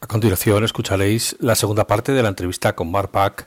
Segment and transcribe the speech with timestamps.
[0.00, 3.46] A continuación escucharéis la segunda parte de la entrevista con Mark Pack,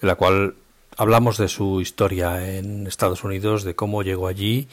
[0.00, 0.54] en la cual
[0.96, 4.66] hablamos de su historia en Estados Unidos, de cómo llegó allí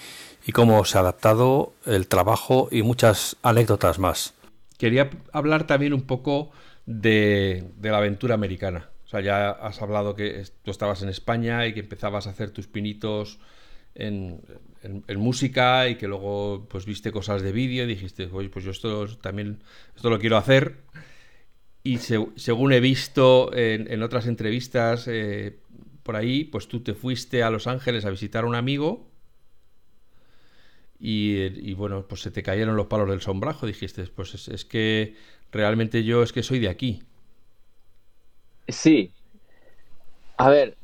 [0.46, 4.34] y cómo se ha adaptado, el trabajo y muchas anécdotas más.
[4.78, 6.52] Quería hablar también un poco
[6.86, 8.90] de, la aventura americana.
[9.06, 12.52] O sea, ya has hablado que tú estabas en España y que empezabas a hacer
[12.52, 13.40] tus pinitos
[13.96, 14.42] en,
[15.18, 19.08] música y que luego pues viste cosas de vídeo y dijiste, oye, pues yo esto
[19.18, 19.60] también
[19.96, 20.78] esto lo quiero hacer.
[21.88, 25.58] Y según he visto en, otras entrevistas eh,
[26.04, 29.08] por ahí, pues tú te fuiste a Los Ángeles a visitar a un amigo
[31.00, 33.66] y, bueno, pues se te cayeron los palos del sombrajo.
[33.66, 35.16] Dijiste, pues es, que
[35.50, 37.04] realmente yo es que soy de aquí.
[38.68, 39.14] Sí.
[40.36, 40.76] A ver,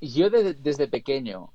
[0.00, 1.52] yo desde pequeño,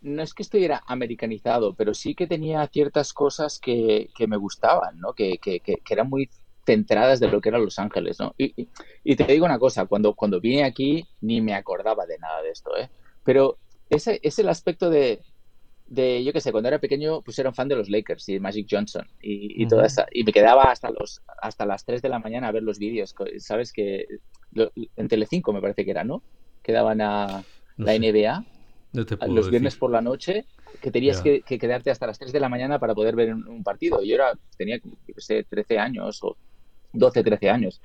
[0.00, 5.12] no es que estuviera americanizado, pero sí que tenía ciertas cosas que, me gustaban, ¿no?
[5.12, 6.30] Que, que, que, eran muy
[6.64, 8.34] centradas de lo que era Los Ángeles, ¿no?
[8.38, 8.68] Y,
[9.04, 12.50] y, te digo una cosa, cuando, cuando vine aquí ni me acordaba de nada de
[12.50, 12.88] esto, ¿eh?
[13.24, 13.58] Pero
[13.90, 15.20] ese es el aspecto de,
[15.86, 18.40] de, yo qué sé, cuando era pequeño, pues era un fan de los Lakers y
[18.40, 22.08] Magic Johnson y, y toda esa, y me quedaba hasta los hasta las 3 de
[22.08, 23.72] la mañana a ver los vídeos, ¿sabes?
[23.72, 24.06] que
[24.96, 26.22] En Telecinco me parece que era, ¿no?
[26.62, 27.44] Quedaban a
[27.76, 28.44] la NBA
[28.92, 30.44] los viernes por la noche,
[30.80, 34.02] que tenías que, quedarte hasta las 3 de la mañana para poder ver un, partido.
[34.02, 36.36] Yo era, tenía, yo sé, 13 años o
[36.92, 37.80] 12, 13 años.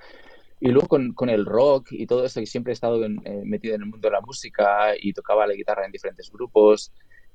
[0.59, 3.75] Y luego con, con, el rock y todo eso, que siempre he estado eh, metido
[3.75, 6.91] en el mundo de la música y tocaba la guitarra en diferentes grupos,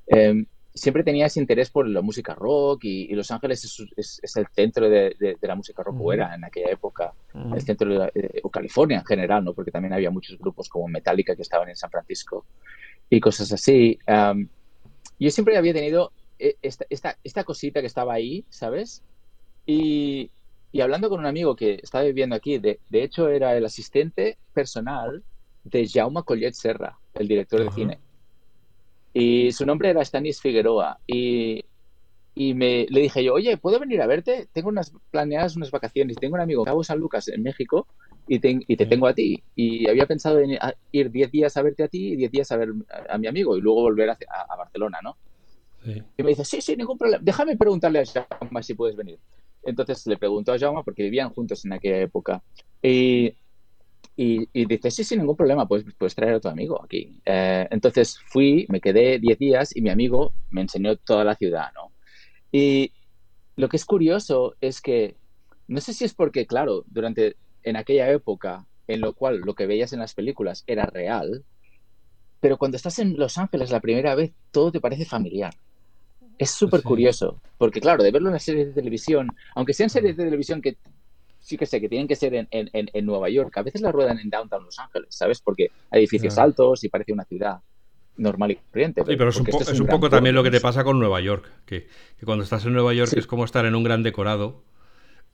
[0.07, 3.63] eh, siempre tenía ese interés por la música rock y, Los Ángeles
[3.95, 8.11] es, el centro de, la música rock, o era en aquella época, el centro de,
[8.15, 9.53] eh, o California en general, ¿no?
[9.53, 12.45] porque también había muchos grupos como Metallica que estaban en San Francisco
[13.09, 13.97] y cosas así.
[15.19, 19.01] yo siempre había tenido eh, esta, esta, cosita que estaba ahí, ¿sabes?
[19.65, 20.29] Y,
[20.73, 24.37] y, hablando con un amigo que estaba viviendo aquí, de, de hecho era el asistente
[24.53, 25.23] personal
[25.63, 27.99] de Jaume Collet Serra, el director de cine.
[29.13, 30.99] Y su nombre era Stanis Figueroa.
[31.05, 31.63] Y,
[32.35, 34.47] y me, le dije yo, oye, ¿puedo venir a verte?
[34.51, 36.17] Tengo unas planeadas unas vacaciones.
[36.17, 37.87] Tengo un amigo en Cabo San Lucas, en México,
[38.27, 39.43] y te, y te tengo a ti.
[39.55, 40.57] Y había pensado en
[40.91, 42.69] ir 10 días a verte a ti y 10 días a ver
[43.09, 44.17] a, mi amigo y luego volver a,
[44.49, 45.17] a, Barcelona, ¿no?
[45.85, 47.21] Y me dice, sí, sí, ningún problema.
[47.23, 49.19] Déjame preguntarle a Jaume si puedes venir.
[49.65, 52.43] Entonces le preguntó a Jaume porque vivían juntos en aquella época.
[52.81, 53.35] Y,
[54.15, 57.19] y, y, dice, sí, sin ningún problema, pues puedes traer a tu amigo aquí.
[57.25, 61.71] Eh, entonces fui, me quedé 10 días y mi amigo me enseñó toda la ciudad,
[61.75, 61.91] ¿no?
[62.51, 62.93] Y
[63.55, 65.15] lo que es curioso es que,
[65.67, 69.65] no sé si es porque, claro, durante, en aquella época, en lo cual lo que
[69.65, 71.43] veías en las películas era real,
[72.39, 75.53] pero cuando estás en Los Ángeles la primera vez, todo te parece familiar.
[76.37, 80.17] Es súper curioso, porque claro, de verlo en las series de televisión, aunque sean series
[80.17, 80.77] de televisión que
[81.39, 83.55] sí que sé que tienen que ser en, en, en, Nueva York.
[83.57, 85.41] A veces la ruedan en Downtown Los Ángeles, ¿sabes?
[85.41, 87.57] Porque hay edificios altos y parece una ciudad
[88.15, 89.01] normal y corriente.
[89.05, 91.51] sí, pero es un, es un poco también lo que te pasa con Nueva York,
[91.65, 94.63] que, que cuando estás en Nueva York es como estar en un gran decorado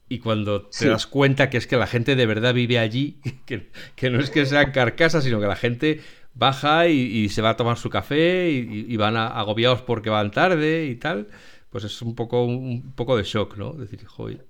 [0.07, 3.69] y cuando te das cuenta que es que la gente de verdad vive allí, que,
[3.95, 6.01] que no es que sean carcasas, sino que la gente
[6.34, 10.95] baja y, se va a tomar su café y, van agobiados porque van tarde y
[10.95, 11.28] tal,
[11.69, 13.73] pues es un poco, un, poco de shock, ¿no?
[13.73, 14.45] Decir, joder.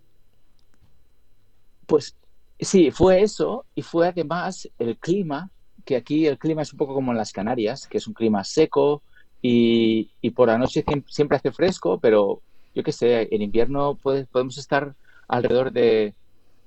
[1.86, 2.16] Pues
[2.60, 5.50] sí, fue eso y fue además el clima,
[5.86, 8.44] que aquí el clima es un poco como en las Canarias, que es un clima
[8.44, 9.02] seco
[9.42, 12.42] y, por la noche siempre hace fresco, pero
[12.76, 14.96] yo qué sé, en invierno podemos estar
[15.28, 16.14] alrededor de,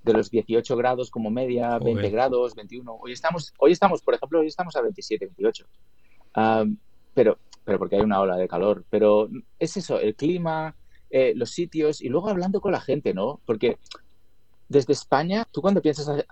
[0.05, 2.99] los 18 grados como media, 20 grados, 21.
[3.01, 5.67] Hoy estamos, hoy estamos, por ejemplo, hoy estamos a 27, 28.
[7.15, 8.85] pero, pero porque hay una ola de calor.
[8.91, 10.75] Pero es eso, el clima,
[11.11, 13.41] eh, los sitios y luego hablando con la gente, ¿no?
[13.45, 13.79] Porque
[14.69, 16.25] desde España, tú cuando piensas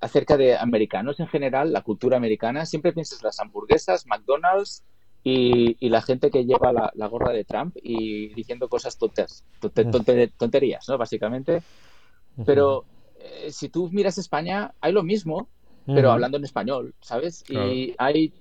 [0.00, 4.84] acerca de americanos en general, la cultura americana, siempre piensas las hamburguesas, McDonald's
[5.24, 9.44] y, la gente que lleva la, gorra de Trump y diciendo cosas tontas,
[10.38, 10.98] tonterías, ¿no?
[10.98, 11.62] Básicamente.
[12.44, 12.84] Pero
[13.18, 15.48] eh, si tú miras España, hay lo mismo,
[15.86, 17.44] pero hablando en español, ¿sabes?
[17.48, 18.32] Y hay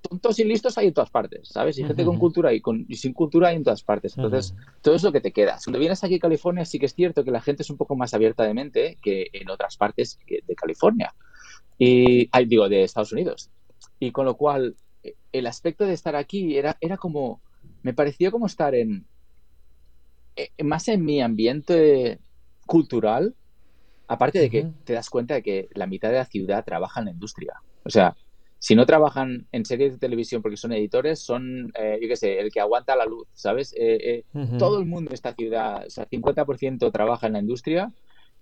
[0.00, 1.78] tontos y listos hay en todas partes, ¿sabes?
[1.78, 4.16] Y gente con cultura y, con, sin cultura hay en todas partes.
[4.16, 5.58] Entonces, todo es lo que te queda.
[5.62, 7.94] Cuando vienes aquí a California, sí que es cierto que la gente es un poco
[7.94, 11.14] más abierta de mente que en otras partes de California.
[11.78, 13.50] Y, digo, de Estados Unidos.
[14.00, 14.76] Y con lo cual,
[15.32, 17.40] el aspecto de estar aquí era, era como,
[17.82, 19.06] me pareció como estar en,
[20.34, 22.18] eh, más en mi ambiente
[22.68, 23.34] cultural,
[24.06, 27.06] aparte de que te das cuenta de que la mitad de la ciudad trabaja en
[27.06, 27.54] la industria.
[27.84, 28.14] O sea,
[28.58, 32.38] si no trabajan en series de televisión porque son editores, son, eh, yo qué sé,
[32.38, 33.72] el que aguanta la luz, ¿sabes?
[33.72, 37.92] Eh, eh, todo el mundo en esta ciudad, o sea, 50% trabaja en la industria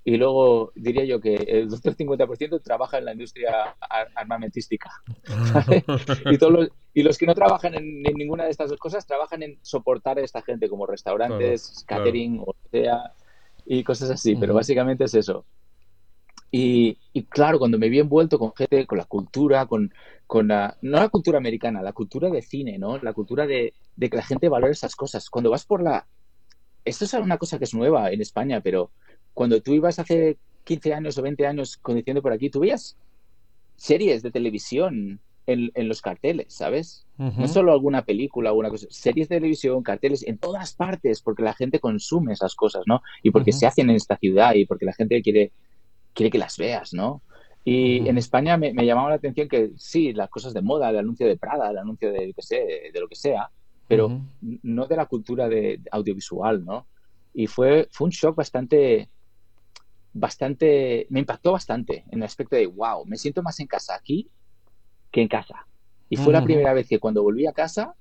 [0.05, 3.77] y luego diría yo que el otro 50% trabaja en la industria
[4.15, 4.91] armamentística.
[6.31, 9.43] y, todos los, y los que no trabajan en, ninguna de estas dos cosas trabajan
[9.43, 13.13] en soportar a esta gente, como restaurantes, catering, o sea,
[13.67, 14.37] y cosas así.
[14.37, 15.45] Pero básicamente es eso.
[16.51, 19.93] Y, y, claro, cuando me vi envuelto con gente, con la cultura, con,
[20.27, 22.99] con la, no la cultura americana, la cultura de cine, ¿no?
[22.99, 25.29] La cultura de, de que la gente valore esas cosas.
[25.29, 26.07] Cuando vas por la...
[26.85, 28.93] Esto es una cosa que es nueva en España, pero
[29.35, 32.97] cuando tú ibas hace 15 años o 20 años conduciendo por aquí, tú veías
[33.77, 37.07] series de televisión en, los carteles, ¿sabes?
[37.17, 41.55] No solo alguna película alguna cosa, series de televisión, carteles en todas partes, porque la
[41.55, 43.01] gente consume esas cosas, ¿no?
[43.23, 45.53] Y porque se hacen en esta ciudad y porque la gente quiere,
[46.13, 47.23] quiere que las veas, ¿no?
[47.65, 51.27] Y en España me, llamaba la atención que sí, las cosas de moda, el anuncio
[51.27, 53.51] de Prada, el anuncio de, que sé, de lo que sea,
[53.89, 54.21] pero
[54.63, 56.87] no de la cultura de, audiovisual, ¿no?
[57.35, 59.09] Y fue, fue un shock bastante,
[60.13, 64.31] bastante, me impactó bastante en el aspecto de, wow, me siento más en casa aquí
[65.17, 65.67] que en casa.
[66.11, 67.95] Y fue la primera vez que cuando volví a casa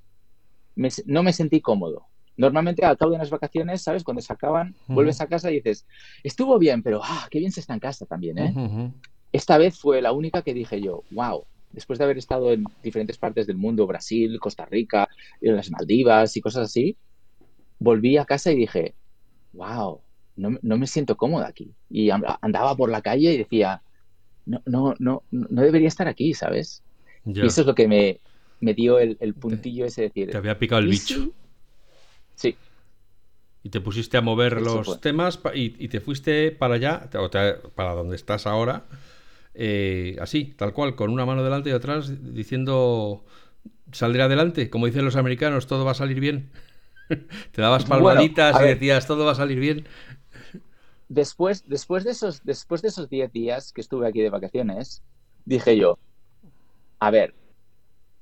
[1.06, 2.08] no me sentí cómodo.
[2.36, 4.04] Normalmente al cabo de unas vacaciones, ¿sabes?
[4.04, 5.88] Cuando se acaban, vuelves a casa y dices,
[6.24, 8.92] estuvo bien, pero ah, qué bien se está en casa también, ¿eh?
[9.32, 13.18] Esta vez fue la única que dije yo, wow, después de haber estado en diferentes
[13.18, 15.08] partes del mundo, Brasil, Costa Rica,
[15.40, 16.98] en las Maldivas y cosas así,
[17.80, 18.94] volví a casa y dije,
[19.54, 20.02] wow,
[20.36, 21.74] no, no, me siento cómoda aquí.
[21.90, 23.82] Y andaba por la calle y decía,
[24.46, 26.84] no, no, no, no debería estar aquí, ¿sabes?
[27.26, 28.20] Y eso es lo que me,
[28.60, 30.30] me dio el, puntillo ese de decir.
[30.32, 31.32] Te había picado el bicho.
[32.36, 32.56] Sí.
[33.64, 37.30] Y te pusiste a mover los temas y, te fuiste para allá, o
[37.72, 38.86] para donde estás ahora,
[39.56, 43.26] eh, así, tal cual, con una mano delante y atrás, diciendo,
[43.92, 46.52] saldré adelante, como dicen los americanos, todo va a salir bien.
[47.52, 49.86] te dabas palmaditas y decías, todo va a salir bien
[51.10, 55.04] después, después de esos, después de esos 10 días que estuve aquí de vacaciones,
[55.46, 55.98] dije yo,
[57.06, 57.36] a ver,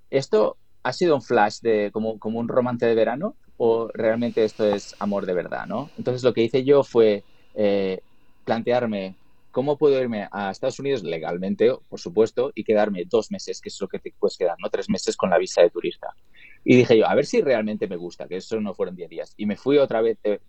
[0.10, 4.66] ¿esto ha sido un flash de como, como un romance de verano o realmente esto
[4.68, 5.90] es amor de verdad, no?
[5.98, 7.24] Entonces lo que hice yo fue
[7.56, 8.02] eh,
[8.44, 9.16] plantearme
[9.52, 13.80] cómo puedo irme a Estados Unidos legalmente, por supuesto, y quedarme dos meses, que es
[13.80, 14.70] lo que te puedes quedar, ¿no?
[14.70, 16.08] Tres meses con la visa de turista.
[16.66, 19.34] Y dije yo, a ver si realmente me gusta, que eso no fueron 10 días.
[19.38, 20.40] Y me fui otra vez, eh,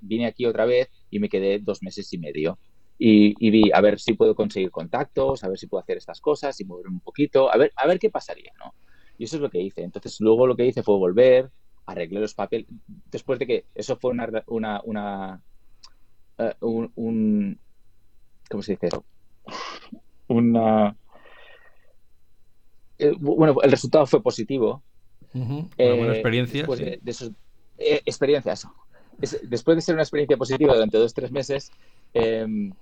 [0.00, 2.58] vine aquí otra vez y me quedé dos meses y medio.
[2.98, 6.58] Y, vi a ver si puedo conseguir contactos, a ver si puedo hacer estas cosas
[6.60, 8.74] y moverme un poquito, a ver, a ver qué pasaría, ¿no?
[9.18, 9.82] Y eso es lo que hice.
[9.82, 11.50] Entonces, luego lo que hice fue volver,
[11.86, 12.66] arreglé los papeles.
[13.10, 14.28] Después de que eso fue una.
[14.46, 15.42] una, una
[16.38, 17.58] eh, un,
[18.50, 19.04] ¿Cómo se dice eso?
[20.28, 20.96] Una.
[22.98, 24.82] Eh, bueno, el resultado fue positivo,
[25.34, 26.66] una buena eh, experiencia.
[26.66, 27.00] de,
[27.78, 28.72] eh, experiencia, eso.
[29.42, 31.70] después de ser una experiencia positiva durante dos o tres meses,
[32.14, 32.72] em,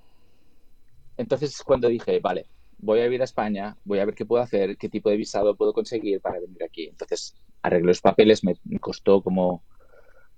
[1.16, 2.46] entonces cuando dije, vale,
[2.78, 5.56] voy a ir a España, voy a ver qué puedo hacer, qué tipo de visado
[5.56, 6.87] puedo conseguir para venir aquí.
[6.87, 9.62] Entonces arreglé los papeles, me costó como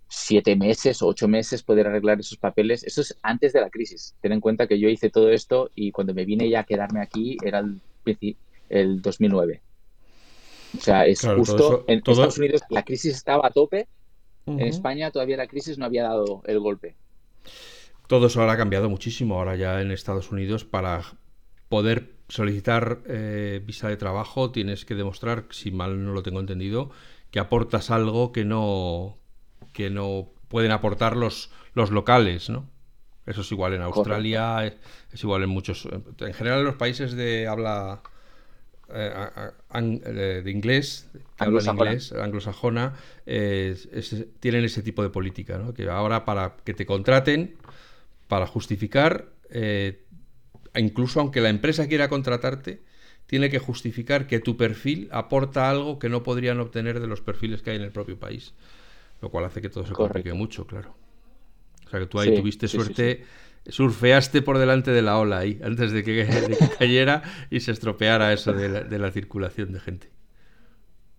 [0.09, 2.85] siete meses o ocho meses poder arreglar esos papeles.
[2.85, 4.15] Eso es antes de la crisis.
[4.21, 7.03] Ten en cuenta que yo hice todo esto y cuando me vine ya a quedarme
[7.03, 7.81] aquí era el,
[8.69, 9.63] el 2009.
[10.77, 13.89] O sea, es justo en Estados Unidos la crisis estaba a tope,
[14.47, 16.95] en España todavía la crisis no había dado el golpe.
[18.07, 19.37] Todo eso ahora ha cambiado muchísimo.
[19.37, 21.03] Ahora ya en Estados Unidos para
[21.69, 26.91] poder solicitar eh, visa de trabajo tienes que demostrar, si mal no lo tengo entendido,
[27.31, 29.19] que aportas algo que no
[29.73, 32.69] que no pueden aportar los, los locales, ¿no?
[33.27, 35.87] Eso es igual en Australia, es, igual en muchos,
[36.21, 38.01] en general en los países de habla
[38.89, 39.13] eh,
[39.75, 41.11] eh, de inglés,
[41.41, 42.95] inglés, anglosajona,
[43.25, 45.75] tienen ese tipo de política, ¿no?
[45.75, 47.57] que ahora para que te contraten,
[48.29, 50.05] para justificar, eh,
[50.75, 52.83] incluso aunque la empresa quiera contratarte,
[53.27, 57.63] tiene que justificar que tu perfil aporta algo que no podrían obtener de los perfiles
[57.63, 58.55] que hay en el propio país,
[59.21, 60.95] lo cual hace que todo se complique mucho, claro.
[61.87, 63.25] O sea que tú ahí tuviste suerte
[63.69, 66.27] surfeaste por delante de la ola ahí, antes de que,
[66.79, 70.11] cayera y se estropeara eso de la, circulación de gente.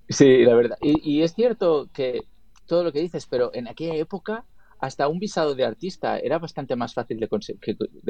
[0.09, 0.77] Sí, la verdad.
[0.81, 2.21] Y, es cierto que
[2.65, 4.45] todo lo que dices, pero en aquella época
[4.79, 7.27] hasta un visado de artista era bastante más fácil de,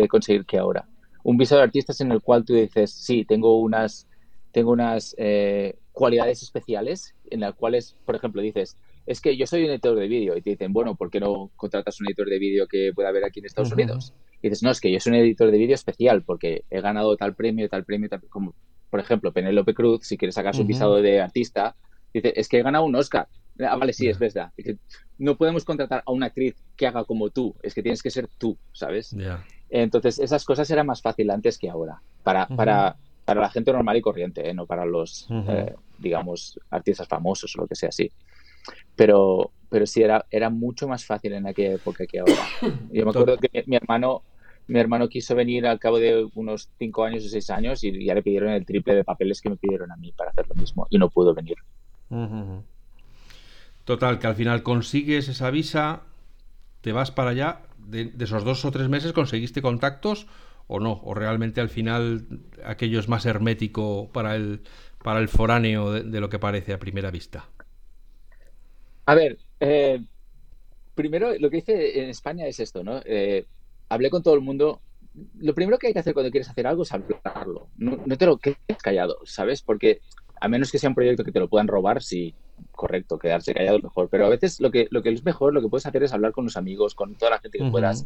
[0.08, 0.88] conseguir que ahora.
[1.24, 4.08] Un visado de artista es en el cual tú dices, sí, tengo unas,
[4.52, 9.64] tengo unas eh, cualidades especiales en las cuales, por ejemplo, dices, es que yo soy
[9.64, 12.40] un editor de vídeo y te dicen, bueno, ¿por qué no contratas un editor de
[12.40, 14.14] vídeo que pueda haber aquí en Estados Unidos?
[14.42, 17.16] Y dices, no, es que yo soy un editor de vídeo especial porque he ganado
[17.16, 18.54] tal premio, tal premio, tal, como
[18.90, 21.76] por ejemplo Penélope Cruz, si quieres sacar su visado de artista,
[22.14, 23.28] dice, es que he ganado un Oscar.
[23.60, 24.52] Ah, vale, sí, es verdad.
[25.18, 28.28] no podemos contratar a una actriz que haga como tú, es que tienes que ser
[28.38, 29.16] tú, ¿sabes?
[29.70, 32.96] Entonces, esas cosas eran más fáciles antes que ahora, para, para,
[33.26, 34.54] para la gente normal y corriente, ¿eh?
[34.54, 38.12] no para los, eh, digamos, artistas famosos o lo que sea así.
[38.96, 42.48] Pero, pero sí, era, era mucho más fácil en aquella época que ahora.
[42.92, 44.24] Yo me acuerdo que mi, hermano
[44.68, 48.14] mi hermano quiso venir al cabo de unos cinco años o seis años y ya
[48.14, 50.88] le pidieron el triple de papeles que me pidieron a mí para hacer lo mismo
[50.90, 51.56] y no pudo venir.
[53.88, 56.02] Total, que al final consigues esa visa,
[56.82, 60.28] te vas para allá, de, esos dos o tres meses conseguiste contactos
[60.68, 62.28] o no, o realmente al final
[62.66, 64.60] aquello es más hermético para el,
[65.02, 67.46] para el foráneo de, lo que parece a primera vista.
[69.06, 70.04] A ver, eh,
[70.94, 73.00] primero lo que hice en España es esto, ¿no?
[73.06, 73.46] Eh,
[73.88, 74.82] hablé con todo el mundo.
[75.40, 77.70] Lo primero que hay que hacer cuando quieres hacer algo es hablarlo.
[77.78, 79.62] No, no te lo quedes callado, ¿sabes?
[79.62, 80.02] Porque
[80.42, 82.36] a menos que sea un proyecto que te lo puedan robar, sí,
[82.72, 84.10] correcto, quedarse callado es mejor.
[84.10, 86.32] Pero a veces lo que, lo que es mejor, lo que puedes hacer es hablar
[86.32, 88.06] con los amigos, con toda la gente que puedas,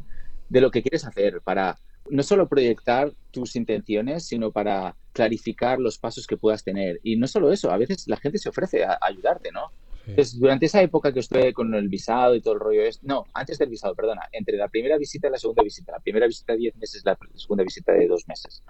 [0.50, 1.78] de lo que quieres hacer para
[2.10, 7.00] no solo proyectar tus intenciones, sino para clarificar los pasos que puedas tener.
[7.04, 9.72] Y no solo eso, a veces la gente se ofrece a, ayudarte, ¿no?
[10.08, 13.26] Entonces, durante esa época que estuve con el visado y todo el rollo, es, no,
[13.34, 16.54] antes del visado, perdona, entre la primera visita y la segunda visita, la primera visita
[16.54, 18.64] de 10 meses, la segunda visita de 2 meses.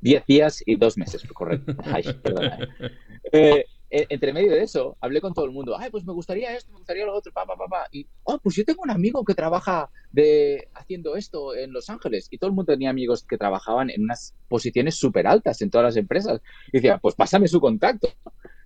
[0.00, 1.74] 10 eh, días y 2 meses, correcto.
[1.84, 2.58] Ay, perdona.
[2.80, 2.90] Eh,
[3.32, 5.76] eh, entre medio de eso, hablé con todo el mundo.
[5.78, 7.86] Ay, pues me gustaría esto, me gustaría lo otro, pa, pa, pa, pa.
[7.92, 12.28] Y, oh, pues yo tengo un amigo que trabaja de, haciendo esto en Los Ángeles.
[12.30, 15.84] Y todo el mundo tenía amigos que trabajaban en unas posiciones súper altas en todas
[15.84, 16.40] las empresas.
[16.68, 18.08] Y decía, pues pásame su contacto.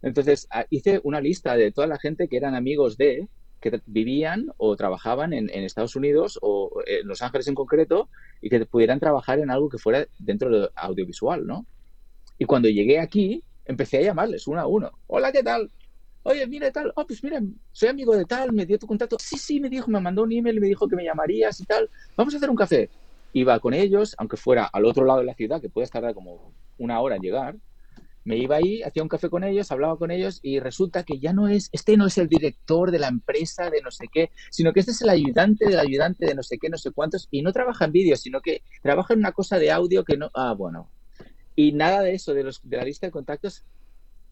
[0.03, 3.29] Entonces, ah, hice una lista de toda la gente que eran amigos de,
[3.61, 8.09] que vivían o trabajaban en, en, Estados Unidos o en Los Ángeles en concreto
[8.41, 11.67] y que pudieran trabajar en algo que fuera dentro de audiovisual, ¿no?
[12.39, 14.91] Y cuando llegué aquí, empecé a llamarles uno a uno.
[15.07, 15.71] Hola, ¿qué tal?
[16.23, 16.93] Oye, mira, tal.
[16.97, 17.41] Oh, pues mira,
[17.73, 19.17] soy amigo de tal, me dio tu contacto.
[19.19, 21.89] Sí, sí, me dijo, me mandó un email me dijo que me llamarías y tal.
[22.17, 22.91] Vamos a hacer un café.
[23.33, 26.53] Iba con ellos, aunque fuera al otro lado de la ciudad, que puede tardar como
[26.79, 27.57] una hora en llegar.
[28.23, 31.33] Me iba ahí, hacía un café con ellos, hablaba con ellos y resulta que ya
[31.33, 34.75] no es, este no es el director de la empresa de no sé qué, sino
[34.75, 37.41] que este es el ayudante del ayudante de no sé qué, no sé cuántos, y
[37.41, 40.53] no trabaja en vídeo, sino que trabaja en una cosa de audio que no, ah,
[40.53, 40.91] bueno,
[41.61, 43.65] y nada de eso, de, los, de la lista de contactos,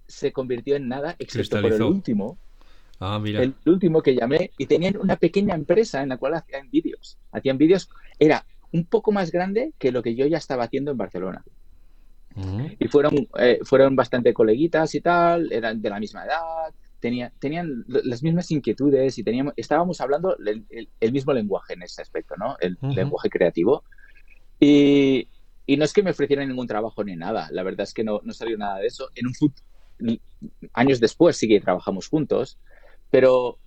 [0.06, 2.38] se convirtió en nada, excepto por el último.
[3.00, 3.42] Ah, mira.
[3.42, 7.18] El último que llamé y tenían una pequeña empresa en la cual hacían vídeos.
[7.30, 10.96] Hacían vídeos, era un poco más grande que lo que yo ya estaba haciendo en
[10.96, 11.44] Barcelona.
[12.78, 17.84] Y fueron, eh, fueron bastante coleguitas y tal, eran de la misma edad, tenía, tenían
[17.88, 22.56] las mismas inquietudes y teníamos, estábamos hablando el, mismo lenguaje en ese aspecto, ¿no?
[22.60, 23.82] El lenguaje creativo.
[24.60, 25.28] Y,
[25.68, 28.22] y no es que me ofrecieran ningún trabajo ni nada, la verdad es que no,
[28.24, 29.10] no salió nada de eso.
[29.14, 30.18] En un
[30.72, 32.58] años después sí que trabajamos juntos,
[33.10, 33.58] pero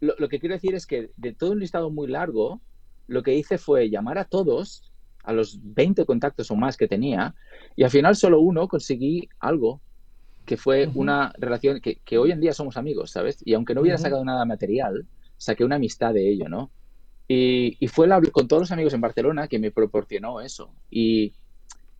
[0.00, 2.62] lo, que quiero decir es que de todo un listado muy largo,
[3.08, 4.90] lo que hice fue llamar a todos,
[5.22, 7.34] a los 20 contactos o más que tenía,
[7.76, 9.82] y al final solo uno conseguí algo,
[10.46, 13.42] que fue una relación que, que, hoy en día somos amigos, ¿sabes?
[13.44, 16.70] Y aunque no hubiera sacado nada material, saqué una amistad de ello, ¿no?
[17.28, 20.74] Y, y fue la, con todos los amigos en Barcelona que me proporcionó eso.
[20.90, 21.34] Y,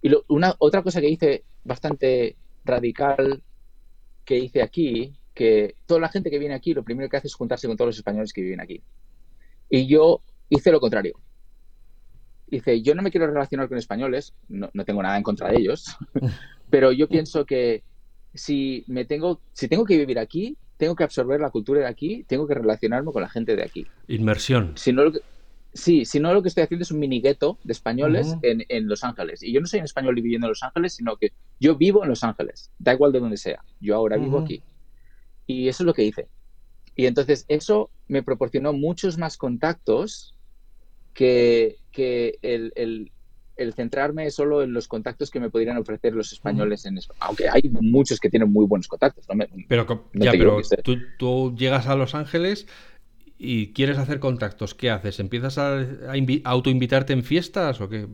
[0.02, 3.42] y una, otra cosa que hice bastante radical
[4.24, 7.34] que hice aquí, que toda la gente que viene aquí lo primero que hace es
[7.34, 8.82] juntarse con todos los españoles que viven aquí.
[9.68, 11.18] Y yo hice lo contrario.
[12.48, 15.58] Dice, yo no me quiero relacionar con españoles, no, no tengo nada en contra de
[15.58, 15.96] ellos,
[16.70, 17.84] pero yo pienso que
[18.34, 22.24] si me tengo, si tengo que vivir aquí, tengo que absorber la cultura de aquí,
[22.26, 23.86] tengo que relacionarme con la gente de aquí.
[24.08, 24.72] Inmersión.
[24.76, 25.12] Si no,
[25.72, 28.88] Sí, si no lo que estoy haciendo es un mini gueto de españoles en, en,
[28.88, 29.42] Los Ángeles.
[29.42, 32.08] Y yo no soy un español viviendo en Los Ángeles, sino que yo vivo en
[32.08, 33.62] Los Ángeles, da igual de donde sea.
[33.80, 34.62] Yo ahora vivo aquí.
[35.46, 36.28] Y eso es lo que hice.
[36.96, 40.34] Y entonces eso me proporcionó muchos más contactos
[41.14, 43.12] que, que el, el,
[43.56, 47.62] el, centrarme solo en los contactos que me podrían ofrecer los españoles en Aunque hay
[47.80, 49.26] muchos que tienen muy buenos contactos.
[49.68, 52.66] pero, ya, pero tú, tú, llegas a Los Ángeles
[53.42, 55.18] y quieres hacer contactos, ¿qué haces?
[55.18, 58.06] ¿Empiezas a, a autoinvitarte en fiestas o qué?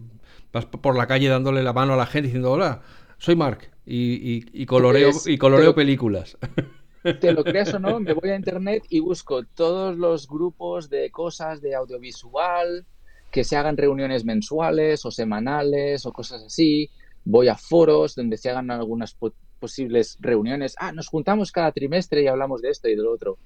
[0.53, 2.83] ¿Vas por la calle dándole la mano a la gente diciendo hola,
[3.19, 6.39] soy Mark y, y, coloreo, y coloreo películas?
[7.21, 11.11] Te lo creas o no, me voy a internet y busco todos los grupos de
[11.11, 12.87] cosas de audiovisual,
[13.33, 16.89] que se hagan reuniones mensuales o semanales o cosas así.
[17.25, 19.17] Voy a foros donde se hagan algunas
[19.59, 20.77] posibles reuniones.
[20.79, 23.39] Ah, nos juntamos cada trimestre y hablamos de esto y de lo otro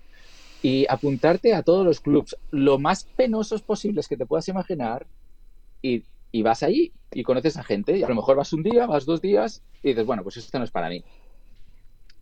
[0.63, 5.07] y apuntarte a todos los clubs lo más penosos posibles que te puedas imaginar
[5.83, 6.05] y,
[6.43, 9.21] vas ahí y conoces a gente y a lo mejor vas un día, vas dos
[9.21, 11.03] días y dices, bueno, pues esto no es para mí.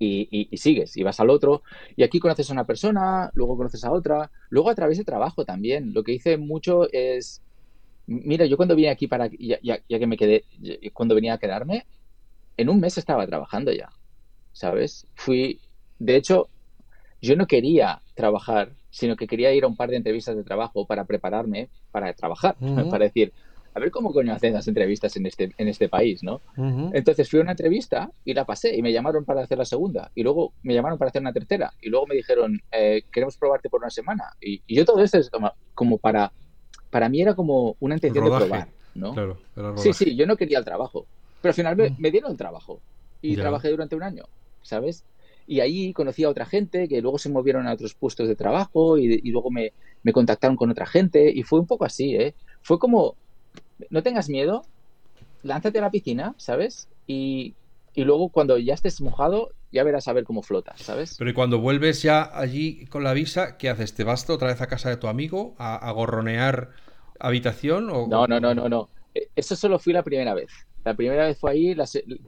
[0.00, 1.62] Y, sigues y vas al otro
[1.96, 5.44] y aquí conoces a una persona, luego conoces a otra, luego a través de trabajo
[5.44, 5.92] también.
[5.92, 7.42] Lo que hice mucho es
[8.10, 10.44] Mira, yo cuando vine aquí para, ya, ya, que me quedé,
[10.94, 11.84] cuando venía a quedarme,
[12.56, 13.90] en un mes estaba trabajando ya,
[14.54, 15.06] ¿sabes?
[15.14, 15.60] Fui,
[15.98, 16.48] de hecho,
[17.20, 20.86] yo no quería trabajar, sino que quería ir a un par de entrevistas de trabajo
[20.86, 22.56] para prepararme para trabajar,
[22.90, 23.32] para decir,
[23.74, 26.40] a ver cómo coño hacen las entrevistas en este, en este país, ¿no?
[26.92, 30.10] Entonces fui a una entrevista y la pasé y me llamaron para hacer la segunda
[30.16, 33.70] y luego me llamaron para hacer una tercera y luego me dijeron, eh, queremos probarte
[33.70, 34.24] por una semana.
[34.40, 35.30] Y, yo todo esto es
[35.74, 36.32] como, para,
[36.90, 39.12] para mí era como una intención de probar, ¿no?
[39.14, 39.38] Claro,
[39.76, 41.06] sí, sí, yo no quería el trabajo,
[41.40, 42.80] pero al final me, dieron el trabajo
[43.22, 44.24] y trabajé durante un año,
[44.62, 45.04] ¿sabes?
[45.48, 48.98] Y ahí conocí a otra gente que luego se movieron a otros puestos de trabajo
[48.98, 52.34] y, y luego me, me contactaron con otra gente y fue un poco así, ¿eh?
[52.62, 53.16] Fue como
[53.90, 54.64] no tengas miedo,
[55.42, 56.88] lánzate a la piscina, ¿sabes?
[57.06, 57.54] Y,
[57.96, 61.16] luego cuando ya estés mojado, ya verás a ver cómo flotas, ¿sabes?
[61.18, 63.92] Pero y cuando vuelves ya allí con la visa, ¿qué haces?
[63.94, 66.70] ¿Te vas otra vez a casa de tu amigo a, gorronear
[67.18, 67.90] habitación?
[67.90, 68.06] O...
[68.06, 68.88] No, no, no, no, no.
[69.14, 70.67] E, eso solo fui la primera vez.
[70.88, 71.76] La primera vez fue ahí,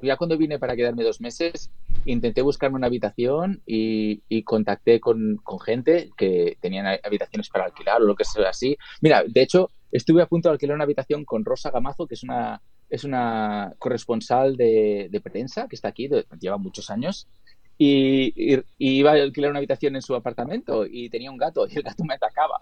[0.03, 1.71] ya cuando vine para quedarme dos meses,
[2.05, 8.05] intenté buscarme una habitación y, contacté con, con, gente que tenían habitaciones para alquilar o
[8.05, 8.77] lo que sea así.
[9.01, 12.23] Mira, de hecho, Estuve a punto de alquilar una habitación con Rosa Gamazo, que es
[12.23, 17.29] una, es una corresponsal de, de prensa que está aquí, lleva muchos años.
[17.77, 21.83] Y, iba a alquilar una habitación en su apartamento y tenía un gato y el
[21.83, 22.59] gato me atacaba.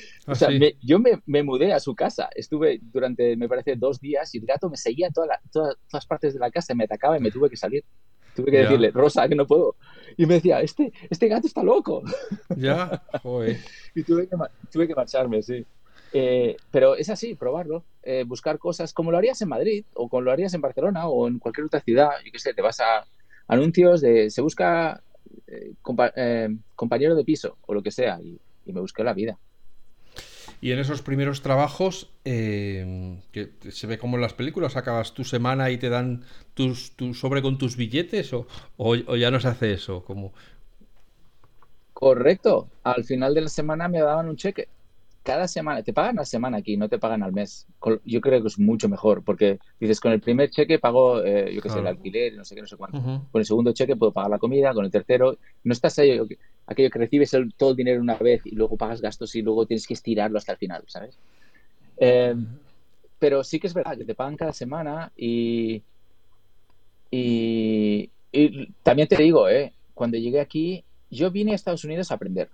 [0.26, 2.28] o sea, ah, yo me, mudé a su casa.
[2.34, 6.34] Estuve durante, me parece, dos días y el gato me seguía toda todas las partes
[6.34, 7.84] de la casa, me atacaba y me tuve que salir.
[8.34, 9.76] Tuve que decirle, Rosa, que no puedo.
[10.16, 12.02] Y me decía, este, este gato está loco.
[12.56, 13.58] Ya, joder.
[13.94, 14.36] y tuve que,
[14.70, 15.66] tuve que marcharme, sí.
[16.14, 20.22] Eh, pero es así, probarlo, eh, buscar cosas como lo harías en Madrid o como
[20.22, 22.10] lo harías en Barcelona o en cualquier otra ciudad.
[22.24, 23.06] Yo qué sé, te vas a
[23.48, 25.02] anuncios de se busca
[25.46, 29.38] eh, compañero de piso o lo que sea y, me busqué la vida.
[30.62, 35.70] Y en esos primeros trabajos, que se ve como en las películas, acabas tu semana
[35.70, 36.22] y te dan
[36.54, 38.46] tus, tu sobre con tus billetes o,
[38.76, 40.04] o, ya no se hace eso.
[40.04, 40.32] Como...
[41.92, 42.68] Correcto.
[42.84, 44.68] Al final de la semana me daban un cheque
[45.22, 47.66] cada semana, te pagan la semana aquí, no te pagan al mes.
[48.04, 51.62] Yo creo que es mucho mejor, porque dices, con el primer cheque pago, eh, yo
[51.62, 53.00] qué sé, el alquiler, no sé qué, no sé cuánto.
[53.30, 56.18] Con el segundo cheque puedo pagar la comida, con el tercero, no estás ahí,
[56.66, 59.86] aquello que recibes todo el dinero una vez y luego pagas gastos y luego tienes
[59.86, 61.18] que estirarlo hasta el final, ¿sabes?
[61.98, 62.46] Em,
[63.18, 65.82] pero sí que es verdad que te pagan cada semana y,
[67.10, 72.14] y, y también te digo, eh, cuando llegué aquí, yo vine a Estados Unidos a
[72.14, 72.48] aprender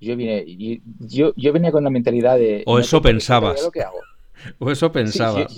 [0.00, 0.44] yo vine,
[1.00, 2.62] yo, yo venía con la mentalidad de...
[2.66, 3.68] O eso pensabas.
[4.60, 5.52] O eso pensabas.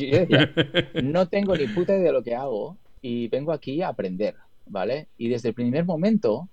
[1.02, 5.08] no tengo ni puta idea de lo que hago y vengo aquí a aprender, ¿vale?
[5.18, 6.48] Y desde el primer momento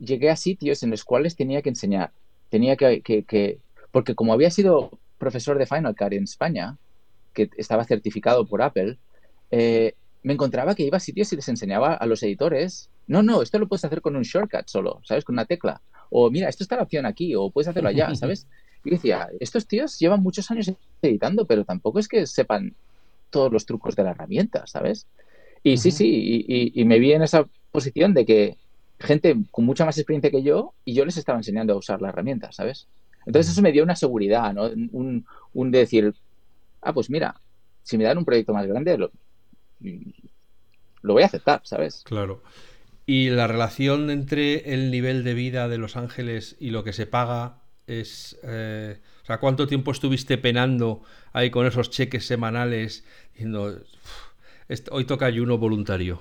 [0.00, 2.10] llegué a sitios en los cuales tenía que enseñar.
[2.48, 3.58] Tenía que, que,
[3.92, 6.76] porque como había sido profesor de Final Cut en España,
[7.32, 8.98] que estaba certificado por Apple,
[9.52, 13.42] eh, me encontraba que iba a sitios y les enseñaba a los editores, no, no,
[13.42, 15.24] esto lo puedes hacer con un shortcut solo, ¿sabes?
[15.24, 18.46] Con una tecla o mira, esto está la opción aquí, o puedes hacerlo allá, ¿sabes?
[18.84, 22.74] Y decía, estos tíos llevan muchos años editando, pero tampoco es que sepan
[23.30, 25.06] todos los trucos de la herramienta, ¿sabes?
[25.62, 28.58] Y sí, sí, y, me vi en esa posición de que
[29.00, 32.10] gente con mucha más experiencia que yo y yo les estaba enseñando a usar la
[32.10, 32.86] herramienta, ¿sabes?
[33.26, 34.64] Entonces eso me dio una seguridad, ¿no?
[34.64, 36.14] Un, un de decir,
[36.82, 37.40] ah, pues mira,
[37.82, 39.10] si me dan un proyecto más grande, lo,
[41.02, 42.02] lo voy a aceptar, ¿sabes?
[42.04, 42.42] Claro.
[43.06, 47.06] Y la relación entre el nivel de vida de Los Ángeles y lo que se
[47.06, 48.38] paga es...
[48.42, 53.80] Eh, o sea, ¿cuánto tiempo estuviste penando ahí con esos cheques semanales diciendo,
[54.90, 56.20] hoy toca ayuno voluntario?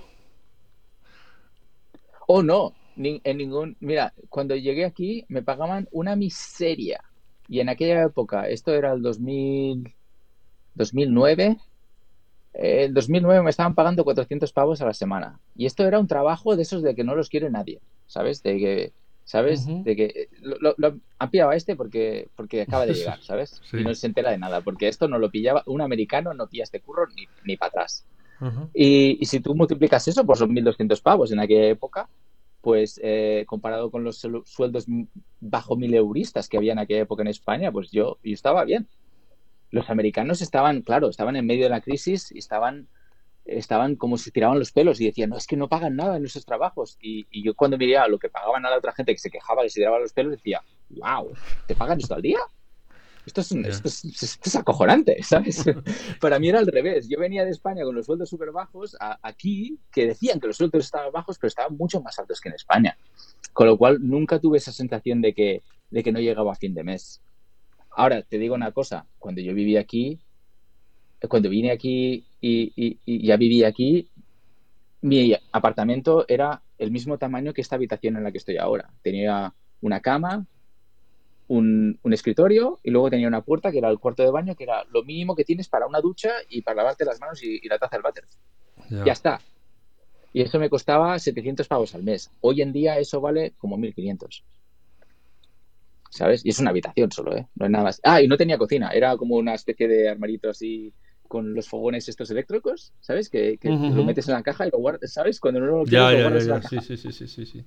[2.28, 3.76] Oh, no, en ningún...
[3.80, 7.04] Mira, cuando llegué aquí me pagaban una miseria.
[7.48, 9.93] Y en aquella época, esto era el 2000,
[10.76, 11.58] 2009,
[12.53, 15.39] en 2009 me estaban pagando 400 pavos a la semana.
[15.55, 18.43] Y esto era un trabajo de esos de que no los quiere nadie, ¿sabes?
[18.43, 19.65] De que, ¿sabes?
[19.65, 20.75] De que lo,
[21.17, 23.61] han pillado a este porque, porque acaba de llegar, ¿sabes?
[23.71, 26.63] Y no se entera de nada, porque esto no lo pillaba, un americano no pilla
[26.63, 28.05] este curro ni, ni para atrás.
[28.73, 32.07] y, si tú multiplicas eso, pues son 1.200 pavos en aquella época,
[32.61, 34.85] pues eh, comparado con los sueldos
[35.41, 38.87] bajo mil euristas que había en aquella época en España, pues yo, yo estaba bien
[39.73, 42.88] los americanos estaban, claro, estaban en medio de la crisis y estaban,
[43.43, 46.25] estaban como si tiraban los pelos y decían, no, es que no pagan nada en
[46.25, 46.95] esos trabajos.
[47.01, 49.73] Y, yo cuando miraba lo que pagaban a la otra gente que se quejaba, les
[49.73, 51.33] tiraba los pelos, decía, wow,
[51.65, 52.38] ¿te pagan esto al día?
[53.25, 53.88] Esto es, esto,
[54.45, 55.65] es, acojonante, ¿sabes?
[56.21, 57.09] Para mí era al revés.
[57.09, 60.86] Yo venía de España con los sueldos súper bajos, aquí, que decían que los sueldos
[60.86, 62.95] estaban bajos, pero estaban mucho más altos que en España.
[63.53, 66.75] Con lo cual nunca tuve esa sensación de que, de que no llegaba a fin
[66.75, 67.21] de mes.
[67.95, 70.19] Ahora, te digo una cosa, cuando yo vivía aquí,
[71.27, 74.10] cuando vine aquí y, ya vivía aquí,
[75.01, 78.89] mi apartamento era el mismo tamaño que esta habitación en la que estoy ahora.
[79.01, 80.45] Tenía una cama,
[81.47, 84.84] un, escritorio y luego tenía una puerta que era el cuarto de baño, que era
[84.91, 87.95] lo mínimo que tienes para una ducha y para lavarte las manos y, la taza
[87.95, 88.25] del váter.
[89.06, 89.39] Ya está.
[90.34, 92.32] Y eso me costaba 700 pavos al mes.
[92.41, 94.43] Hoy en día eso vale como 1500.
[96.13, 96.45] ¿Sabes?
[96.45, 97.47] Y es una habitación solo, ¿eh?
[97.56, 97.99] No es nada más.
[98.04, 98.89] Ah, y no tenía cocina.
[98.89, 100.93] Era como una especie de armarito así
[101.28, 103.28] con los fogones estos eléctricos, ¿sabes?
[103.28, 105.39] Que, lo metes en la caja y lo guardas, ¿sabes?
[105.39, 106.82] Cuando no lo quieres, lo guardas en la caja.
[106.82, 107.65] Sí, sí, sí, sí, sí.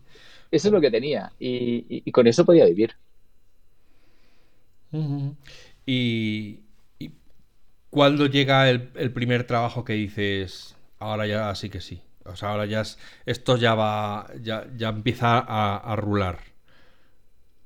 [0.52, 1.32] Eso es lo que tenía.
[1.40, 2.94] Y, con eso podía vivir.
[5.84, 6.60] y,
[7.00, 7.10] y,
[7.90, 12.00] cuándo llega el, primer trabajo que dices, ahora ya sí que sí?
[12.24, 12.84] O sea, ahora ya
[13.24, 16.38] esto ya va, ya, ya empieza a, rular.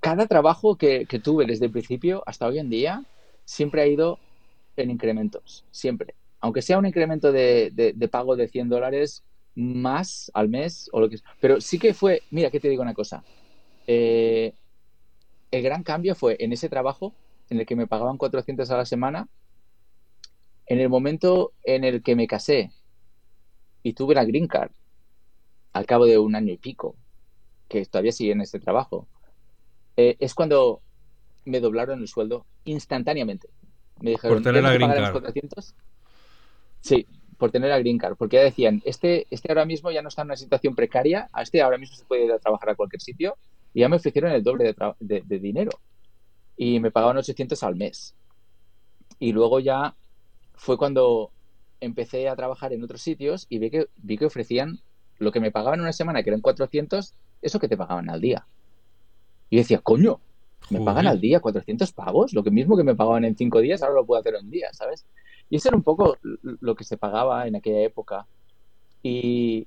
[0.01, 3.05] Cada trabajo que, tuve desde el principio hasta hoy en día
[3.45, 4.19] siempre ha ido
[4.77, 6.15] en incrementos, siempre.
[6.41, 9.23] Aunque sea un incremento de, pago de 100 dólares
[9.55, 12.95] más al mes o lo que Pero sí que fue, mira, que te digo una
[12.95, 13.23] cosa.
[13.87, 14.55] Eh,
[15.51, 17.13] el gran cambio fue en ese trabajo
[17.51, 19.29] en el que me pagaban 400 a la semana,
[20.67, 22.71] en el momento en el que me casé
[23.83, 24.71] y tuve la green card
[25.73, 26.95] al cabo de un año y pico,
[27.69, 29.09] que todavía sigue en este trabajo,
[30.01, 30.81] eh, es cuando
[31.45, 33.49] me doblaron el sueldo instantáneamente.
[34.01, 35.13] Me dijeron, por tener la green card.
[35.13, 35.75] 400?
[36.81, 40.09] Sí, por tener la green card, porque ya decían, este, este ahora mismo ya no
[40.09, 42.75] está en una situación precaria, a este ahora mismo se puede ir a trabajar a
[42.75, 43.37] cualquier sitio,
[43.75, 45.73] y ya me ofrecieron el doble de, de dinero.
[46.57, 48.15] Y me pagaban 800 al mes.
[49.19, 49.95] Y luego ya
[50.55, 51.31] fue cuando
[51.81, 54.81] empecé a trabajar en otros sitios y vi que, vi que ofrecían
[55.19, 58.47] lo que me pagaban una semana, que eran 400, eso que te pagaban al día.
[59.51, 60.21] Y decía, coño,
[60.71, 63.83] me pagan al día 400 pavos, lo que mismo que me pagaban en cinco días,
[63.83, 65.05] ahora lo puedo hacer en un día, ¿sabes?
[65.51, 68.27] Y eso era un poco lo que se pagaba en aquella época.
[69.03, 69.67] Y,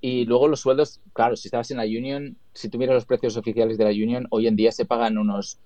[0.00, 3.78] y luego los sueldos, claro, si estabas en la Union, si tuvieras los precios oficiales
[3.78, 5.58] de la Union, hoy en día se pagan unos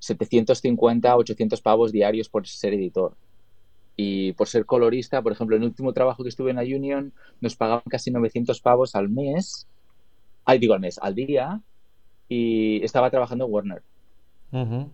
[0.00, 3.16] 750, 800 pavos diarios por ser editor.
[3.96, 7.14] Y por ser colorista, por ejemplo, en el último trabajo que estuve en la Union,
[7.40, 9.66] nos pagaban casi 900 pavos al mes,
[10.44, 11.62] ay, digo al mes, al día,
[12.28, 13.82] y estaba trabajando en Warner.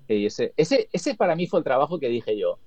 [0.09, 2.59] Y ese, ese, ese para mí fue el trabajo que dije yo.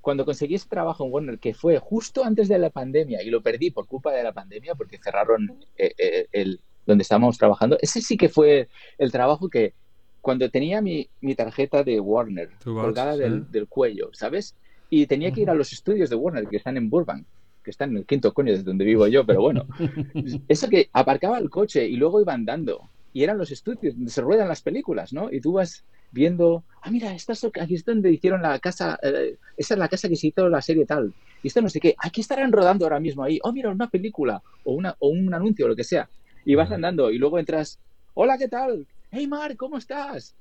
[0.00, 3.42] Cuando conseguí ese trabajo en Warner, que fue justo antes de la pandemia, y lo
[3.42, 8.00] perdí por culpa de la pandemia, porque cerraron eh, eh, el, donde estábamos trabajando, ese
[8.00, 9.74] sí que fue el trabajo que,
[10.20, 14.54] cuando tenía mi, mi tarjeta de Warner colgada del, del, cuello, ¿sabes?
[14.90, 17.26] Y tenía que ir a los estudios de Warner, que están en Burbank,
[17.64, 19.66] que están en el quinto coño desde donde vivo yo, pero bueno.
[20.48, 22.88] Eso que aparcaba el coche y luego iba andando.
[23.16, 25.32] Y eran los estudios donde se ruedan las películas, ¿no?
[25.32, 29.72] Y tú vas viendo, ah, mira, esta aquí es donde hicieron la casa, eh, esa
[29.72, 31.14] es la casa que se hizo la serie tal.
[31.42, 33.38] Y esto no sé qué, aquí estarán rodando ahora mismo ahí.
[33.42, 36.10] Oh, mira, una película o, una, o un anuncio o lo que sea.
[36.44, 37.78] Y vas andando y luego entras,
[38.12, 38.86] hola, ¿qué tal?
[39.10, 40.34] Hey, Mark, ¿cómo estás?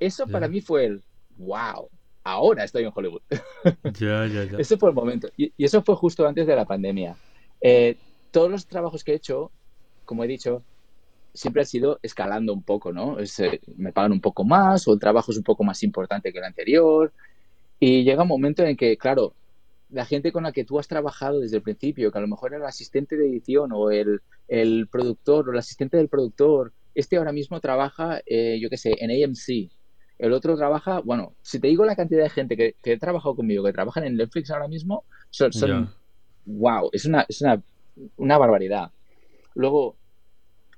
[0.00, 1.02] Eso para mí fue el,
[1.36, 1.90] wow,
[2.24, 3.20] ahora estoy en Hollywood.
[4.00, 4.56] Ya, ya, ya.
[4.56, 5.28] Ese fue el momento.
[5.36, 7.14] Y, eso fue justo antes de la pandemia.
[7.60, 7.98] Eh,
[8.30, 9.50] todos los trabajos que he hecho,
[10.06, 10.62] como he dicho,
[11.36, 13.18] siempre han sido escalando un poco, ¿no?
[13.20, 16.38] Eh, me pagan un poco más o el trabajo es un poco más importante que
[16.38, 17.12] el anterior.
[17.78, 19.34] Y llega un momento en que, claro,
[19.90, 22.52] la gente con la que tú has trabajado desde el principio, que a lo mejor
[22.52, 27.16] era el asistente de edición o el, el productor o el asistente del productor, este
[27.16, 29.70] ahora mismo trabaja, eh, yo qué sé, en AMC,
[30.18, 33.36] el otro trabaja, bueno, si te digo la cantidad de gente que, que he trabajado
[33.36, 35.50] conmigo, que trabajan en Netflix ahora mismo, son,
[36.46, 37.62] wow, es, una, es una,
[38.16, 38.90] una, barbaridad.
[39.54, 39.96] Luego,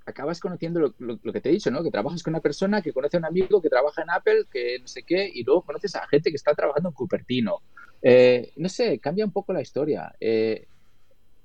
[0.09, 1.83] acabas conociendo lo, que te he dicho, ¿no?
[1.83, 4.79] Que trabajas con una persona que conoce a un amigo que trabaja en Apple, que
[4.81, 7.61] no sé qué, y luego conoces a gente que está trabajando en Cupertino.
[8.01, 10.15] Eh, no sé, cambia un poco la historia.
[10.21, 10.67] Eh,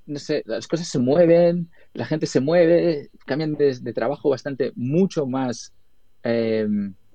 [0.06, 4.72] no sé, las cosas se mueven, la gente se mueve, cambian de, de trabajo bastante,
[4.76, 5.74] mucho más
[6.24, 6.68] eh,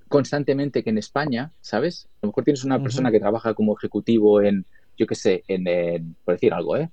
[0.07, 2.07] constantemente que en España, ¿sabes?
[2.21, 4.65] A lo mejor tienes una persona que trabaja como ejecutivo en,
[4.97, 6.89] yo qué sé, en, por decir algo, ¿eh?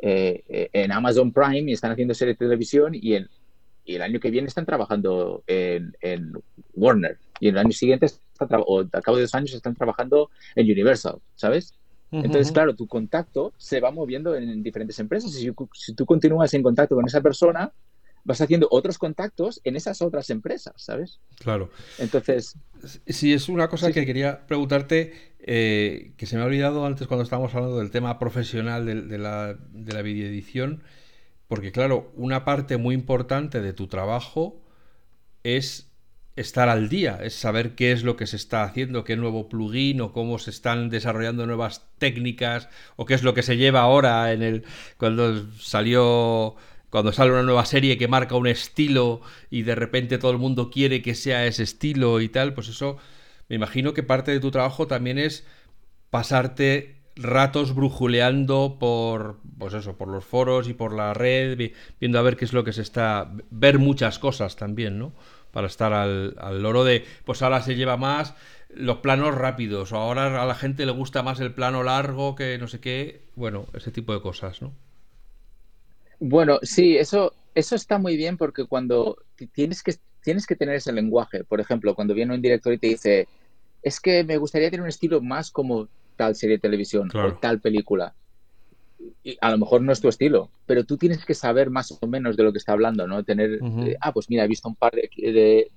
[0.00, 0.68] ¿eh?
[0.72, 3.28] en Amazon Prime y están haciendo serie de televisión y, en,
[3.86, 6.32] y el año que viene están trabajando en,
[6.74, 8.06] Warner y el año siguiente,
[8.66, 11.74] o al cabo de dos años, están trabajando en Universal, ¿sabes?
[12.12, 16.52] Entonces, claro, tu contacto se va moviendo en diferentes empresas y si, si tú continúas
[16.54, 17.72] en contacto con esa persona,
[18.26, 21.20] vas haciendo otros contactos en esas otras empresas, ¿sabes?
[21.38, 21.70] Claro.
[21.98, 22.56] Entonces.
[23.06, 27.22] Sí, es una cosa que quería preguntarte, eh, que se me ha olvidado antes cuando
[27.22, 30.82] estábamos hablando del tema profesional de, la, de la videoedición,
[31.48, 34.62] porque claro, una parte muy importante de tu trabajo
[35.44, 35.92] es
[36.36, 40.00] estar al día, es saber qué es lo que se está haciendo, qué nuevo plugin
[40.02, 44.32] o cómo se están desarrollando nuevas técnicas o qué es lo que se lleva ahora
[44.32, 44.64] en el
[44.98, 46.56] cuando salió
[46.90, 50.70] cuando sale una nueva serie que marca un estilo y de repente todo el mundo
[50.70, 52.98] quiere que sea ese estilo y tal, pues eso
[53.48, 55.46] me imagino que parte de tu trabajo también es
[56.10, 62.22] pasarte ratos brujuleando por pues eso, por los foros y por la red, viendo a
[62.22, 65.12] ver qué es lo que se está ver muchas cosas también, ¿no?
[65.56, 68.34] para estar al, al loro de, pues ahora se lleva más
[68.68, 72.58] los planos rápidos, o ahora a la gente le gusta más el plano largo que
[72.58, 74.74] no sé qué, bueno, ese tipo de cosas, ¿no?
[76.18, 79.16] Bueno, sí, eso, eso está muy bien porque cuando
[79.54, 82.88] tienes que, tienes que tener ese lenguaje, por ejemplo, cuando viene un director y te
[82.88, 83.26] dice,
[83.82, 87.60] es que me gustaría tener un estilo más como tal serie de televisión o tal
[87.60, 88.14] película
[89.40, 92.36] a lo mejor no es tu estilo, pero tú tienes que saber más o menos
[92.36, 93.24] de lo que está hablando, ¿no?
[93.24, 95.70] Tener, eh, ah, pues mira, he visto un par de, de,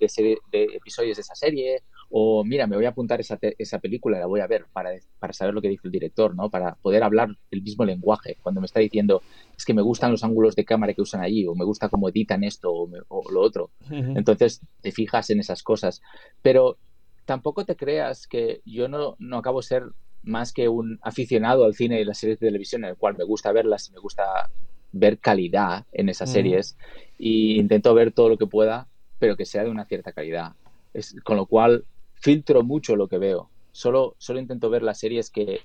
[0.51, 4.19] de, episodios de esa serie, o mira, me voy a apuntar esa, esa película y
[4.19, 6.49] la voy a ver para, para saber lo que dice el director, ¿no?
[6.49, 8.37] Para poder hablar el mismo lenguaje.
[8.41, 9.21] Cuando me está diciendo,
[9.57, 12.09] es que me gustan los ángulos de cámara que usan allí, o me gusta cómo
[12.09, 13.71] editan esto o, o lo otro.
[13.89, 16.01] Entonces, te fijas en esas cosas.
[16.41, 16.77] Pero
[17.25, 19.83] tampoco te creas que yo no, no acabo de ser
[20.29, 23.23] más que un aficionado al cine y las series de televisión, en el cual me
[23.23, 24.49] gusta verlas y me gusta
[24.91, 26.77] ver calidad en esas series
[27.17, 28.87] y intento ver todo lo que pueda,
[29.19, 30.53] pero que sea de una cierta calidad.
[30.93, 33.49] Es, con lo cual filtro mucho lo que veo.
[33.71, 35.61] Solo, solo intento ver las series que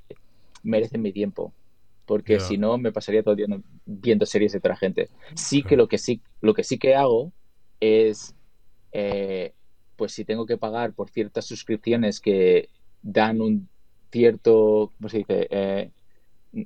[0.63, 1.53] merecen mi tiempo,
[2.07, 5.09] porque si no me pasaría todo el día viendo series de otra gente.
[5.35, 7.33] Sí que lo que sí, lo que sí que hago
[7.81, 8.35] es,
[8.93, 9.55] eh,
[9.97, 12.69] pues si tengo que pagar por ciertas suscripciones que
[13.03, 13.69] dan un
[14.15, 15.49] cierto, ¿cómo se dice?
[15.51, 15.91] Eh,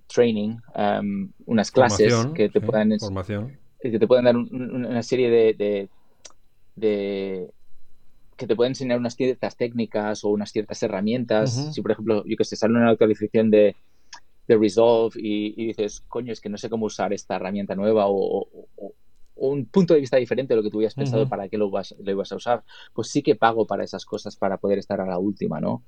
[0.07, 2.91] training, um, unas clases que te puedan
[3.81, 5.89] que te pueden dar una serie de,
[6.77, 7.49] de,
[8.37, 11.73] que te pueden enseñar unas ciertas técnicas o unas ciertas herramientas.
[11.73, 13.77] Si por ejemplo, yo que sé, sale una actualización de,
[14.47, 18.49] de Resolve y, dices, coño, es que no sé cómo usar esta herramienta nueva o,
[19.41, 21.95] un punto de vista diferente de lo que tú habías pensado para qué lo vas,
[21.97, 25.07] lo ibas a usar, pues sí que pago para esas cosas para poder estar a
[25.07, 25.85] la última, ¿no?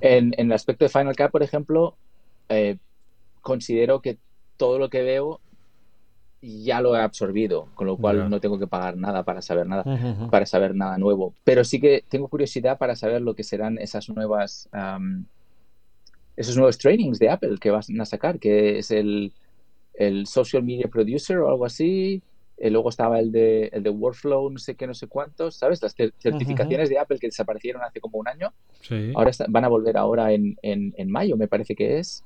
[0.00, 1.96] En, el aspecto de Final Cut, por ejemplo,
[2.48, 2.78] eh,
[3.42, 4.18] considero que
[4.56, 5.40] todo lo que veo
[6.40, 9.84] ya lo he absorbido, con lo cual no tengo que pagar nada para saber nada,
[10.30, 11.34] para saber nada nuevo.
[11.42, 14.68] Pero sí que tengo curiosidad para saber lo que serán esas nuevas,
[16.36, 19.32] esos nuevos trainings de Apple que van a sacar, que es el,
[19.94, 22.22] el Social Media Producer o algo así,
[22.58, 25.82] y luego estaba el de, el de Workflow, no sé qué, no sé cuántos, ¿sabes?
[25.82, 28.52] Las certificaciones de Apple que desaparecieron hace como un año.
[29.14, 32.24] Ahora van a volver ahora en, en, en, mayo, me parece que es.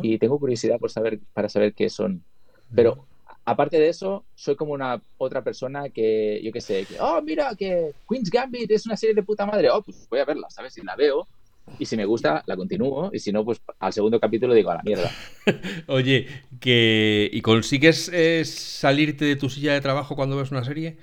[0.00, 2.22] Y tengo curiosidad por saber, para saber qué son.
[2.74, 3.04] Pero
[3.44, 7.54] aparte de eso, soy como una otra persona que, yo qué sé, que, oh, mira,
[7.54, 9.70] que Queen's Gambit es una serie de puta madre.
[9.70, 10.72] Oh, pues voy a verla, ¿sabes?
[10.72, 11.28] Si la veo,
[11.78, 13.10] y si me gusta, la continúo.
[13.12, 15.10] Y si no, pues al segundo capítulo digo a la mierda.
[15.86, 16.26] Oye,
[16.60, 20.96] que ¿y consigues eh, salirte de tu silla de trabajo cuando ves una serie?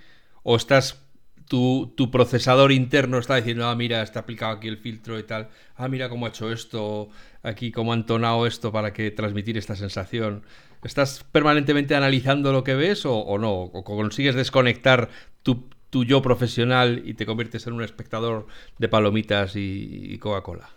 [0.43, 1.03] ¿O estás
[1.47, 5.49] tu, tu, procesador interno está diciendo, ah, mira, está aplicado aquí el filtro y tal,
[5.75, 7.09] ah, mira cómo ha hecho esto,
[7.43, 10.43] aquí cómo ha entonado esto para que transmitir esta sensación.
[10.83, 13.53] ¿Estás permanentemente analizando lo que ves o, o no?
[13.53, 15.09] ¿O consigues desconectar
[15.43, 18.47] tu, tu yo profesional y te conviertes en un espectador
[18.79, 20.67] de palomitas y, Coca-Cola?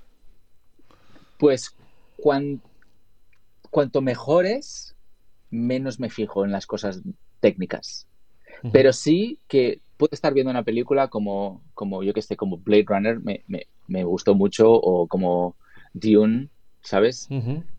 [1.38, 1.74] Pues
[2.18, 4.94] cuanto mejores,
[5.50, 7.00] menos me fijo en las cosas
[7.40, 8.06] técnicas.
[8.72, 12.84] Pero sí que puedo estar viendo una película como, como yo que sé, como Blade
[12.86, 15.56] Runner, me, gustó mucho, o como
[15.94, 16.50] Dune,
[16.82, 17.26] ¿sabes?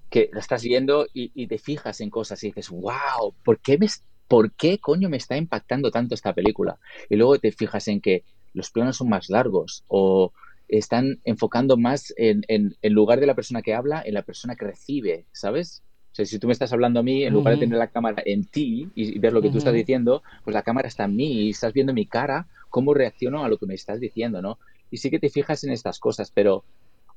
[0.10, 3.78] Que la estás viendo y, y, te fijas en cosas y dices, wow, ¿por qué
[3.78, 3.88] me,
[4.28, 6.80] ¿por qué coño me está impactando tanto esta película?
[7.10, 10.32] Y luego te fijas en que los planos son más largos o
[10.68, 14.66] están enfocando más en, en, lugar de la persona que habla, en la persona que
[14.66, 15.84] recibe, ¿sabes?
[16.12, 18.24] O sea, si tú me estás hablando a mí, en lugar de tener la cámara
[18.26, 21.44] en ti y ver lo que tú estás diciendo, pues la cámara está en mí
[21.44, 24.58] y estás viendo mi cara, cómo reacciono a lo que me estás diciendo, ¿no?
[24.90, 26.64] Y sí que te fijas en estas cosas, pero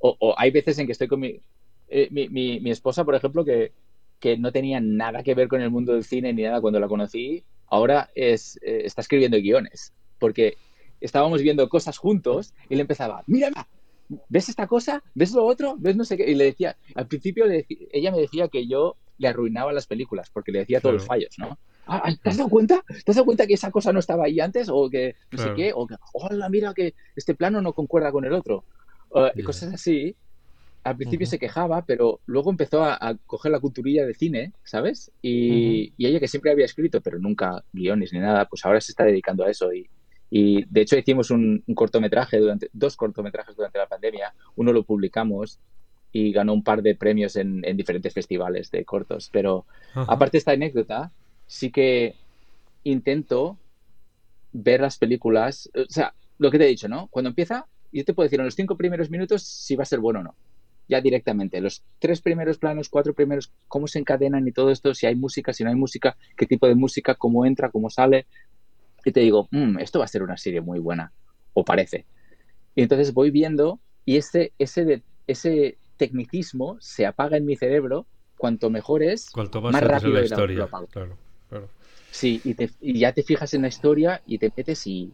[0.01, 1.41] o, hay veces en que estoy con mi,
[1.89, 3.73] eh, mi, mi, mi, esposa, por ejemplo, que,
[4.21, 6.89] que no tenía nada que ver con el mundo del cine ni nada cuando la
[6.89, 10.57] conocí, ahora es, eh, está escribiendo guiones, porque
[11.01, 13.51] estábamos viendo cosas juntos y le empezaba, mira,
[14.29, 15.03] ¿ves esta cosa?
[15.15, 15.77] ¿Ves lo otro?
[15.79, 16.31] ¿Ves no sé qué?
[16.31, 20.53] Y le decía, al principio ella me decía que yo le arruinaba las películas porque
[20.53, 21.59] le decía todos los fallos, ¿no?
[21.87, 22.85] Ah, ah, ¿Te has dado cuenta?
[22.87, 24.69] ¿Te has dado cuenta que esa cosa no estaba ahí antes?
[24.71, 28.25] O que no sé qué, o que, hola, mira que este plano no concuerda con
[28.25, 28.65] el otro.
[29.11, 30.15] Uh, y cosas así
[30.83, 35.13] al principio se quejaba, pero luego empezó a, coger la culturilla de cine, ¿sabes?
[35.21, 39.05] Y, ella que siempre había escrito, pero nunca guiones ni nada, pues ahora se está
[39.05, 39.89] dedicando a eso y,
[40.31, 44.33] Y de hecho hicimos un, cortometraje durante, dos cortometrajes durante la pandemia.
[44.57, 45.59] Uno lo publicamos
[46.13, 49.29] y ganó un par de premios en, diferentes festivales de cortos.
[49.33, 51.13] Pero aparte de esta anécdota,
[51.47, 52.15] sí que
[52.85, 53.59] intento
[54.53, 55.69] ver las películas.
[55.75, 57.09] O sea, lo que te he dicho, ¿no?
[57.09, 60.01] Cuando empieza, yo te puedo decir en los cinco primeros minutos si va a ser
[60.01, 60.35] bueno o no.
[60.91, 61.61] Ya directamente.
[61.61, 65.53] Los tres primeros planos, cuatro primeros, cómo se encadenan y todo esto, si hay música,
[65.53, 68.27] si no hay música, qué tipo de música, cómo entra, cómo sale
[69.05, 71.13] y te digo, mm, esto va a ser una serie muy buena,
[71.55, 72.07] o parece.
[72.75, 78.71] Y entonces voy viendo y ese, ese, ese tecnicismo se apaga en mi cerebro cuanto
[78.71, 80.69] mejor es, más, rápido la historia.
[80.91, 81.17] Claro,
[81.49, 81.69] claro.
[82.11, 85.13] Sí, y, ya te fijas en la historia y te metes y,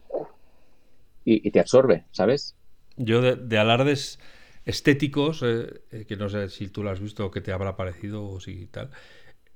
[1.25, 2.55] y, te absorbe, ¿sabes?
[2.95, 4.19] Yo de, alardes
[4.67, 7.77] estéticos, eh, eh, que no sé si tú lo has visto o que te habrá
[7.77, 8.91] parecido o si tal.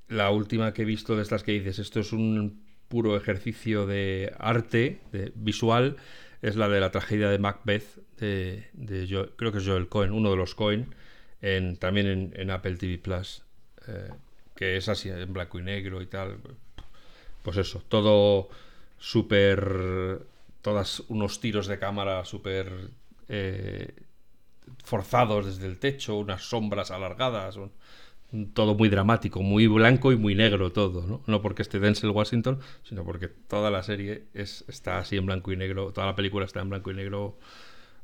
[0.07, 4.33] La última que he visto de estas que dices, esto es un puro ejercicio de
[4.39, 5.97] arte de, visual
[6.41, 8.65] es la de la tragedia de Macbeth de,
[9.35, 10.87] creo que es Joel Cohen, uno de los Cohen,
[11.41, 13.43] en, también en, Apple TV Plus,
[13.87, 14.09] eh,
[14.55, 16.37] que es así en blanco y negro y tal.
[17.41, 18.49] Pues eso, todo
[18.97, 20.19] súper,
[20.61, 22.91] todas unos tiros de cámara súper
[24.83, 27.57] forzados desde el techo, unas sombras alargadas,
[28.53, 31.21] todo muy dramático, muy blanco y muy negro todo, ¿no?
[31.27, 35.51] No porque esté Denzel Washington, sino porque toda la serie es, está así en blanco
[35.51, 37.37] y negro, toda la película está en blanco y negro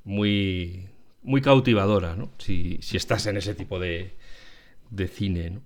[0.04, 0.90] muy,
[1.24, 2.32] muy cautivadora, ¿no?
[2.40, 4.18] Si, si estás en ese tipo de,
[4.90, 5.62] de cine, ¿no?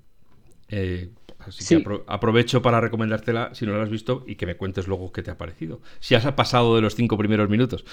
[0.69, 4.87] Eh, así que aprovecho para recomendártela si no la has visto y que me cuentes
[4.87, 5.81] luego qué te ha parecido.
[5.99, 7.83] Si has pasado de los cinco primeros minutos.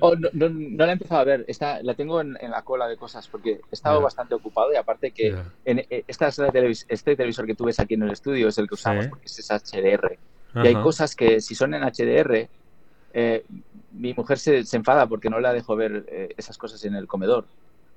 [0.00, 3.26] Oh, no, la he empezado a ver, Está, la tengo en, la cola de cosas
[3.28, 7.64] porque he estado bastante ocupado y aparte que en, eh, esta este televisor que tú
[7.64, 10.18] ves aquí en el estudio es el que usamos porque es HDR.
[10.54, 12.48] Y hay cosas que si son en HDR,
[13.12, 13.44] eh,
[13.92, 17.44] mi mujer se, enfada porque no la dejo ver eh, esas cosas en el comedor.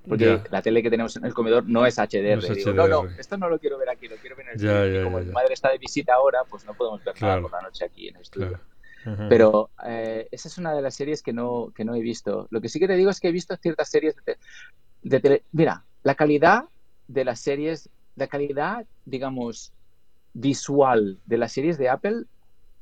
[0.07, 2.73] Porque la tele que tenemos en el comedor no es HDR.
[2.73, 5.01] No, no, esto no lo quiero ver aquí, lo quiero ver en el estudio.
[5.01, 7.61] y como mi madre está de visita ahora, pues no podemos ver nada por la
[7.61, 8.59] noche aquí en el estudio.
[9.29, 12.47] Pero eh, esa es una de las series que no, que no he visto.
[12.51, 14.15] Lo que sí que te digo es que he visto ciertas series
[15.01, 15.43] de, tele...
[15.51, 16.65] Mira, la calidad
[17.07, 19.73] de las series, la calidad, digamos,
[20.33, 22.25] visual de las series de Apple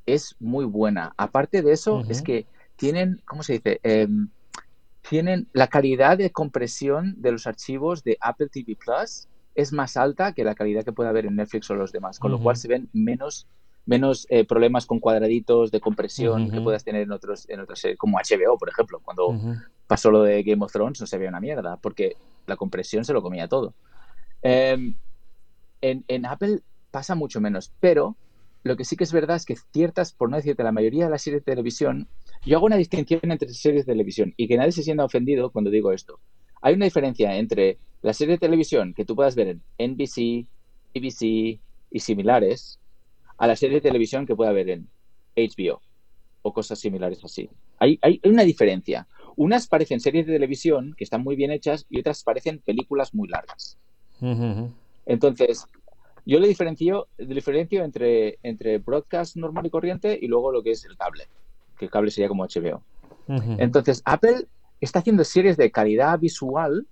[0.05, 1.13] es muy buena.
[1.17, 3.79] Aparte de eso, es que tienen, ¿cómo se dice?
[3.83, 4.29] Em,
[5.07, 10.33] tienen la calidad de compresión de los archivos de Apple TV Plus es más alta
[10.33, 12.67] que la calidad que puede haber en Netflix o los demás, con lo cual se
[12.67, 13.47] ven menos
[13.87, 17.97] menos eh, problemas con cuadraditos de compresión que puedas tener en otros en otras series,
[17.97, 18.99] como HBO, por ejemplo.
[18.99, 19.39] Cuando
[19.87, 23.13] pasó lo de Game of Thrones no se veía una mierda, porque la compresión se
[23.13, 23.73] lo comía todo.
[24.41, 24.95] Em,
[25.81, 26.59] en, Apple
[26.91, 28.17] pasa mucho menos, pero
[28.63, 31.11] lo que sí que es verdad es que ciertas, por no decirte la mayoría de
[31.11, 32.09] las series de televisión,
[32.45, 35.71] yo hago una distinción entre series de televisión y que nadie se sienta ofendido cuando
[35.71, 36.19] digo esto.
[36.61, 40.45] Hay una diferencia entre la serie de televisión que tú puedas ver en NBC,
[40.93, 42.79] ABC y similares,
[43.37, 44.87] a la serie de televisión que puede haber en
[45.35, 45.81] HBO
[46.41, 47.49] o cosas similares así.
[47.79, 49.07] Hay, hay una diferencia.
[49.35, 53.27] Unas parecen series de televisión que están muy bien hechas y otras parecen películas muy
[53.27, 53.77] largas.
[55.05, 55.67] Entonces,
[56.25, 60.83] yo le diferencio, diferencio entre, entre broadcast normal y corriente y luego lo que es
[60.85, 61.27] el cable,
[61.77, 62.81] que el cable sería como HBO.
[63.57, 64.47] Entonces, Apple
[64.81, 66.87] está haciendo series de calidad visual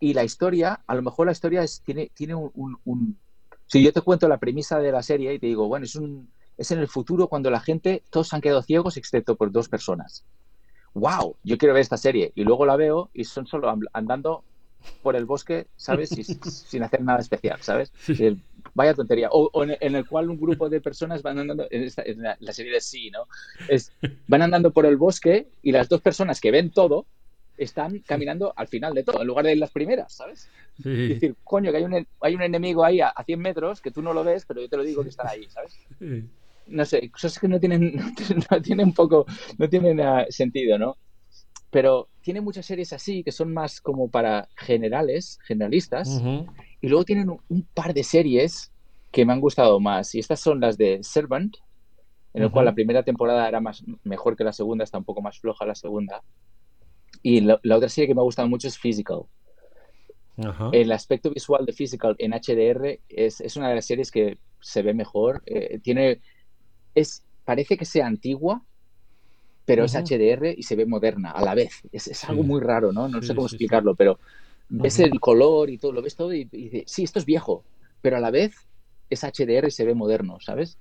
[0.00, 3.18] y la historia, a lo mejor la historia tiene, tiene un,
[3.72, 6.28] si yo te cuento la premisa de la serie y te digo, bueno, es, un,
[6.58, 10.26] es en el futuro cuando la gente, todos han quedado ciegos excepto por dos personas.
[10.92, 11.36] ¡Wow!
[11.42, 12.32] Yo quiero ver esta serie.
[12.34, 14.44] Y luego la veo y son solo andando
[15.02, 16.10] por el bosque, ¿sabes?
[16.68, 17.90] sin hacer nada especial, ¿sabes?
[18.74, 19.30] Vaya tontería.
[19.32, 21.88] O, en, el cual un grupo de personas van andando, en,
[22.40, 23.26] la, serie de sí, ¿no?
[23.68, 23.90] Es,
[24.28, 27.06] van andando por el bosque y las dos personas que ven todo
[27.56, 30.48] están caminando al final de todo, en lugar de ir las primeras, ¿sabes?
[30.78, 34.02] Es decir, coño, que hay un, hay un enemigo ahí a, 100 metros que tú
[34.02, 35.78] no lo ves, pero yo te lo digo que están ahí, ¿sabes?
[36.66, 37.94] No sé, cosas que no tienen,
[38.50, 39.26] no tienen un poco,
[39.58, 40.96] no tienen uh, sentido, ¿no?
[41.70, 46.20] Pero tiene muchas series así que son más como para generales, generalistas,
[46.80, 48.70] y luego tienen un, par de series
[49.10, 51.56] que me han gustado más, y estas son las de Servant,
[52.34, 55.20] en el cual la primera temporada era más mejor que la segunda, está un poco
[55.20, 56.22] más floja la segunda.
[57.22, 59.22] Y la, otra serie que me ha gustado mucho es Physical.
[60.72, 64.82] El aspecto visual de Physical en HDR es, es, una de las series que se
[64.82, 65.42] ve mejor.
[65.46, 66.20] Eh, tiene,
[66.94, 68.62] es, parece que sea antigua,
[69.64, 71.82] pero es HDR y se ve moderna a la vez.
[71.92, 73.08] Es, es algo muy raro, ¿no?
[73.08, 74.18] No sé cómo explicarlo, pero
[74.68, 77.64] ves el color y todo, lo ves todo y, dices, sí, esto es viejo,
[78.00, 78.54] pero a la vez
[79.10, 80.78] es HDR y se ve moderno, ¿sabes?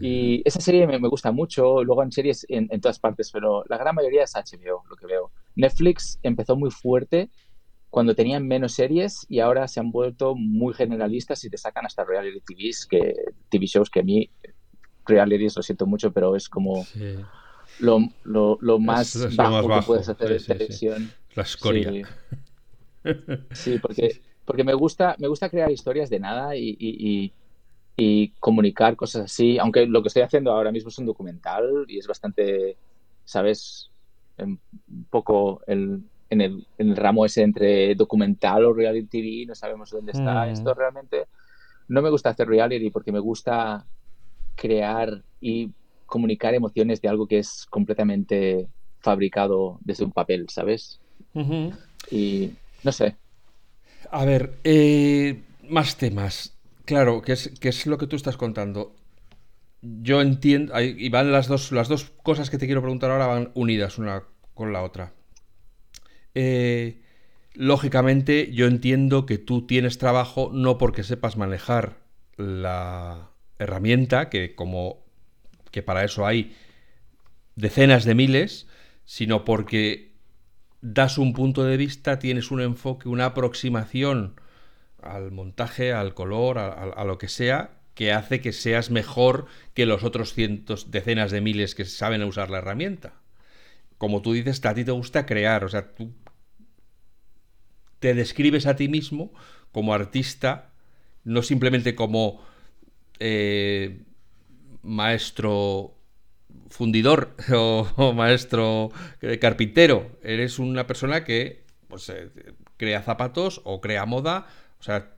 [0.00, 3.94] Y esa serie me, gusta mucho, luego en series en, todas partes, pero la gran
[3.94, 5.29] mayoría es HBO, lo que veo.
[5.56, 7.30] Netflix empezó muy fuerte
[7.90, 12.04] cuando tenían menos series y ahora se han vuelto muy generalistas y te sacan hasta
[12.04, 13.14] reality TVs, que,
[13.48, 14.30] TV shows que a mí,
[15.06, 16.86] realities lo siento mucho, pero es como
[17.80, 21.12] lo, lo, más, bajo que puedes hacer en televisión.
[21.34, 22.08] La escoria.
[23.52, 27.32] Sí, porque, porque me, gusta, me gusta crear historias de nada y,
[27.96, 31.98] y, comunicar cosas así, aunque lo que estoy haciendo ahora mismo es un documental y
[31.98, 32.76] es bastante,
[33.24, 33.90] ¿sabes?
[34.44, 39.54] Un poco el, en, el, en el ramo ese entre documental o reality TV, no
[39.54, 40.46] sabemos dónde está.
[40.46, 40.50] Mm.
[40.50, 41.26] Esto realmente
[41.88, 43.84] no me gusta hacer reality porque me gusta
[44.54, 45.70] crear y
[46.06, 48.68] comunicar emociones de algo que es completamente
[49.00, 51.00] fabricado desde un papel, ¿sabes?
[52.10, 52.50] Y
[52.82, 53.16] no sé.
[54.10, 56.56] A ver, eh, más temas.
[56.84, 58.92] Claro, ¿qué es, es lo que tú estás contando?
[59.82, 63.50] Yo entiendo, y van las dos, las dos cosas que te quiero preguntar ahora van
[63.54, 64.24] unidas una
[64.54, 65.14] con la otra.
[66.34, 67.00] Eh,
[67.54, 71.98] lógicamente, yo entiendo que tú tienes trabajo no porque sepas manejar
[72.36, 75.04] la herramienta, que como
[75.70, 76.54] que para eso hay
[77.56, 78.66] decenas de miles,
[79.04, 80.10] sino porque
[80.80, 84.40] das un punto de vista, tienes un enfoque, una aproximación
[85.02, 90.04] al montaje, al color, a, lo que sea, que hace que seas mejor que los
[90.04, 93.14] otros cientos, decenas de miles que saben usar la herramienta.
[93.98, 96.12] Como tú dices, a ti te gusta crear, o sea, tú
[97.98, 99.32] te describes a ti mismo
[99.72, 100.70] como artista,
[101.24, 102.42] no simplemente como
[103.18, 104.00] eh,
[104.82, 105.94] maestro
[106.70, 108.90] fundidor o, maestro
[109.40, 110.18] carpintero.
[110.22, 112.30] Eres una persona que pues, eh,
[112.76, 114.46] crea zapatos o crea moda.
[114.78, 115.10] O sea,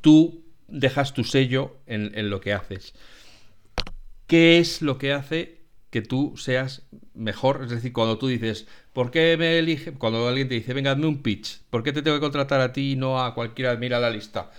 [0.00, 2.94] tú dejas tu sello en, lo que haces.
[4.26, 6.82] ¿Qué es lo que hace que tú seas
[7.14, 7.62] mejor?
[7.64, 9.92] Es decir, cuando tú dices, ¿por qué me elige?
[9.92, 12.72] Cuando alguien te dice, venga, hazme un pitch, ¿por qué te tengo que contratar a
[12.72, 13.74] ti y no a cualquiera?
[13.76, 14.50] Mira la lista.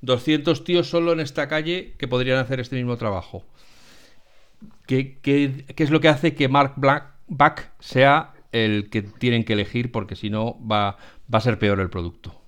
[0.00, 3.44] 200 tíos solo en esta calle que podrían hacer este mismo trabajo.
[4.86, 9.90] ¿Qué, es lo que hace que Mark Black, Back sea el que tienen que elegir?
[9.90, 10.96] Porque si no, va,
[11.32, 12.45] va a ser peor el producto.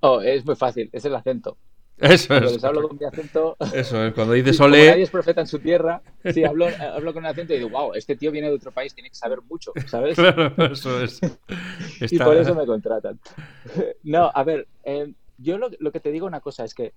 [0.00, 1.56] Oh, es muy fácil, es el acento.
[1.98, 3.56] Eso cuando les hablo con mi acento.
[3.74, 4.88] Eso es, cuando dices ole.
[4.88, 6.00] nadie es profeta en su tierra.
[6.32, 8.94] Sí, hablo, hablo con el acento y digo, wow, este tío viene de otro país,
[8.94, 10.16] tiene que saber mucho, ¿sabes?
[10.28, 11.20] Claro, eso es.
[12.00, 13.18] y por eso me contratan.
[14.04, 16.92] No, a ver, eh, yo lo, lo, que te digo una cosa es que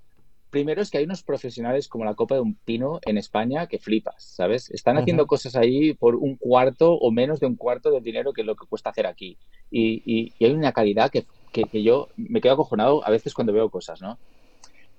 [0.51, 3.79] primero es que hay unos profesionales como la Copa de un Pino en España que
[3.79, 4.69] flipas, ¿sabes?
[4.69, 8.43] Están haciendo cosas ahí por un cuarto o menos de un cuarto del dinero que
[8.43, 9.37] lo que cuesta hacer aquí.
[9.71, 14.01] Y, hay una calidad que, que, yo me quedo acojonado a veces cuando veo cosas,
[14.01, 14.17] ¿no?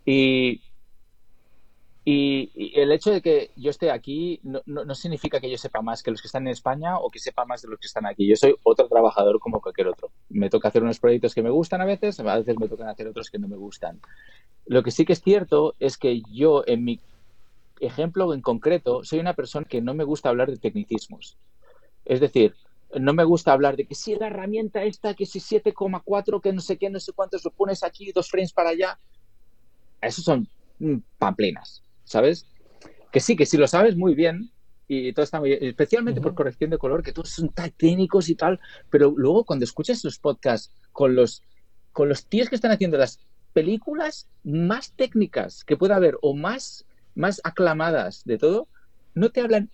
[0.05, 0.61] Y,
[2.05, 6.03] y, el hecho de que yo esté aquí no, no, significa que yo sepa más
[6.03, 8.26] que los que están en España o que sepa más de los que están aquí.
[8.26, 10.11] Yo soy otro trabajador como cualquier otro.
[10.28, 13.07] Me toca hacer unos proyectos que me gustan a veces, a veces me tocan hacer
[13.07, 14.00] otros que no me gustan.
[14.66, 17.00] Lo que sí que es cierto es que yo, en mi
[17.80, 21.36] ejemplo en concreto, soy una persona que no me gusta hablar de tecnicismos.
[22.05, 22.55] Es decir,
[23.01, 26.61] no me gusta hablar de que si la herramienta esta, que si 7,4, que no
[26.61, 28.99] sé qué, no sé cuántos, lo pones aquí, dos frames para allá.
[30.01, 32.47] Esos son mm, pamplinas ¿sabes?
[33.11, 34.51] Que sí, que si lo sabes muy bien
[34.88, 38.28] y todo está muy bien, especialmente por corrección de color, que todos son tan técnicos
[38.28, 41.43] y tal, pero luego cuando escuchas los podcasts con los,
[41.93, 43.18] con los tíos que están haciendo las
[43.53, 46.84] películas más técnicas que pueda haber o más,
[47.14, 48.68] más aclamadas de todo,
[49.14, 49.70] no te hablan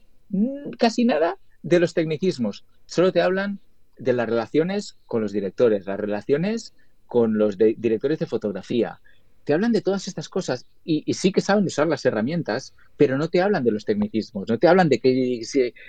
[0.79, 3.61] casi nada de los tecnicismos, solo te hablan
[3.99, 6.75] de las relaciones con los directores, las relaciones
[7.07, 9.01] con los directores de fotografía,
[9.49, 13.29] te hablan de todas estas cosas y, sí que saben usar las herramientas, pero no
[13.29, 15.41] te hablan de los tecnicismos, no te hablan de que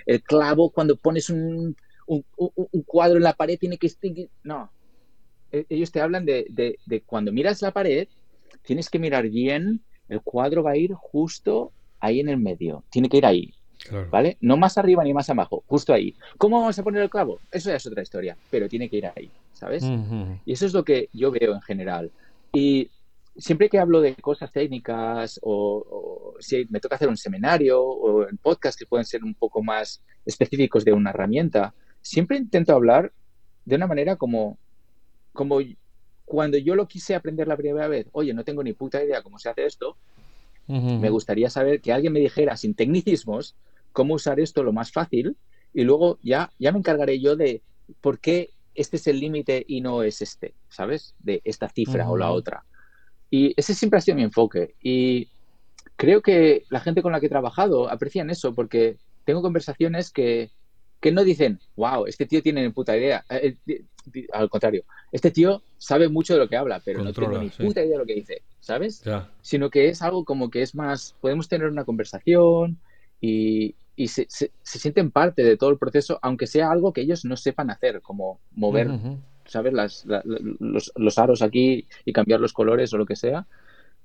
[0.06, 1.76] el clavo cuando pones un,
[2.86, 3.92] cuadro en la pared tiene que...
[4.44, 4.72] No,
[5.52, 8.08] e, ellos te hablan de, cuando miras la pared,
[8.62, 13.10] tienes que mirar bien, el cuadro va a ir justo ahí en el medio, tiene
[13.10, 13.52] que ir ahí.
[14.10, 14.36] ¿Vale?
[14.40, 16.14] No más arriba ni más abajo, justo ahí.
[16.36, 17.40] ¿Cómo vamos a poner el clavo?
[17.50, 19.84] Eso ya es otra historia, pero tiene que ir ahí, ¿sabes?
[20.44, 22.10] Y eso es lo que yo veo en general.
[22.52, 22.90] Y
[23.36, 28.36] siempre que hablo de cosas técnicas o, si me toca hacer un seminario o en
[28.36, 31.72] podcast que pueden ser un poco más específicos de una herramienta,
[32.02, 33.12] siempre intento hablar
[33.64, 34.58] de una manera como,
[35.32, 35.58] como
[36.24, 39.38] cuando yo lo quise aprender la primera vez, oye, no tengo ni puta idea cómo
[39.38, 39.96] se hace esto,
[40.68, 43.56] me gustaría saber que alguien me dijera sin tecnicismos
[43.92, 45.36] cómo usar esto lo más fácil
[45.72, 47.62] y luego ya, ya me encargaré yo de
[48.00, 51.14] por qué este es el límite y no es este, ¿sabes?
[51.18, 52.64] De esta cifra o la otra.
[53.30, 54.74] Y ese siempre ha sido mi enfoque.
[54.82, 55.28] Y
[55.96, 60.50] creo que la gente con la que he trabajado aprecian eso porque tengo conversaciones que,
[61.00, 63.24] que no dicen, wow, este tío tiene ni puta idea.
[63.30, 63.84] Eh, eh,
[64.32, 67.80] al contrario, este tío sabe mucho de lo que habla, pero no tiene ni puta
[67.80, 69.02] idea de lo que dice, ¿sabes?
[69.42, 72.78] Sino que es algo como que es más, podemos tener una conversación
[73.20, 77.24] y, y se, se, sienten parte de todo el proceso, aunque sea algo que ellos
[77.24, 78.88] no sepan hacer, como mover,
[79.44, 79.72] ¿sabes?
[79.72, 83.46] Las, los, los, aros aquí y cambiar los colores o lo que sea.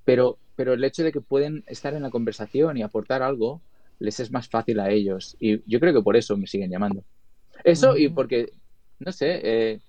[0.04, 3.62] Pero, pero el hecho de que pueden estar en la conversación y aportar algo,
[4.00, 5.38] les es más fácil a ellos.
[5.40, 7.04] Y yo creo que por eso me siguen llamando.
[7.64, 8.52] Eso y porque,
[9.00, 9.80] no sé, eh,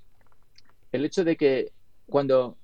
[0.92, 1.72] el hecho de que
[2.06, 2.56] cuando,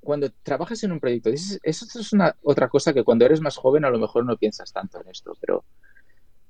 [0.00, 3.84] cuando trabajas en un proyecto, eso es una otra cosa que cuando eres más joven
[3.84, 5.64] a lo mejor no piensas tanto en esto, pero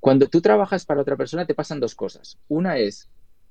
[0.01, 2.38] cuando tú trabajas para otra persona te pasan dos cosas.
[2.49, 3.09] Una es,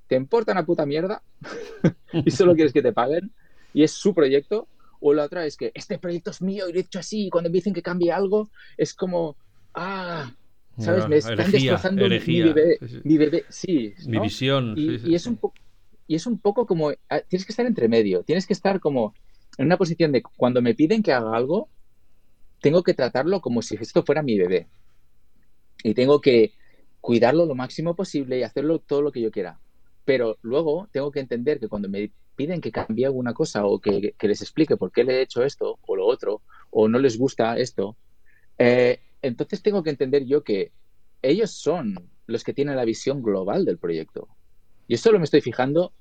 [0.08, 1.22] te importa una puta mierda
[2.14, 3.32] y solo quieres que te paguen
[3.74, 4.68] y es su proyecto.
[5.00, 7.30] O la otra es que este proyecto es mío y lo he hecho así y
[7.30, 9.36] cuando me dicen que cambie algo es como,
[9.76, 10.32] ah,
[10.80, 11.08] ¿sabes?
[11.08, 13.94] me están destrozando mi bebé, mi bebé, sí.
[14.08, 14.74] Mi visión.
[14.76, 15.40] Y, es un
[16.08, 19.14] y es un poco como, ah, tienes que estar entre medio, tienes que estar como
[19.58, 21.70] en una posición de cuando me piden que haga algo,
[22.62, 24.68] tengo que tratarlo como si esto fuera mi bebé.
[25.84, 26.54] Y tengo que
[27.02, 29.60] cuidarlo lo máximo posible y hacerlo todo lo que yo quiera.
[30.06, 34.16] Pero luego tengo que entender que cuando me piden que cambie alguna cosa o que,
[34.20, 37.58] les explique por qué le he hecho esto o lo otro, o no les gusta
[37.58, 37.98] esto,
[38.58, 40.72] eh, entonces tengo que entender yo que
[41.22, 44.28] ellos son los que tienen la visión global del proyecto.
[44.88, 45.94] Yo solo me estoy fijando,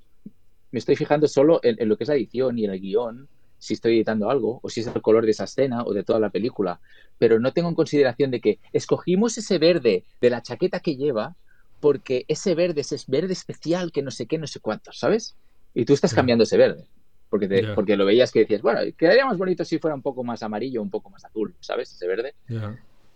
[0.71, 3.27] me estoy fijando solo en, lo que es la edición y en el guion,
[3.59, 6.19] si estoy editando algo, o si es el color de esa escena o de toda
[6.19, 6.79] la película.
[7.17, 11.35] Pero no tengo en consideración de que escogimos ese verde de la chaqueta que lleva
[11.79, 15.35] porque ese verde es ese verde especial que no sé qué, no sé cuánto, ¿sabes?
[15.73, 16.85] Y tú estás cambiando ese verde.
[17.29, 20.41] Porque, porque lo veías que decías, bueno, quedaría más bonito si fuera un poco más
[20.43, 21.91] amarillo, un poco más azul, ¿sabes?
[21.91, 22.33] Ese verde.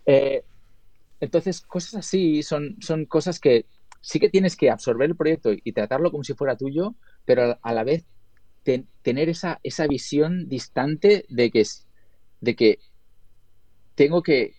[0.05, 0.43] Eh,
[1.21, 3.65] entonces, cosas así son, son cosas que
[4.01, 7.73] sí que tienes que absorber el proyecto y tratarlo como si fuera tuyo, pero a
[7.73, 8.05] la vez
[8.64, 11.66] tener esa, esa visión distante de que,
[12.41, 12.80] de que
[13.95, 14.55] tengo que,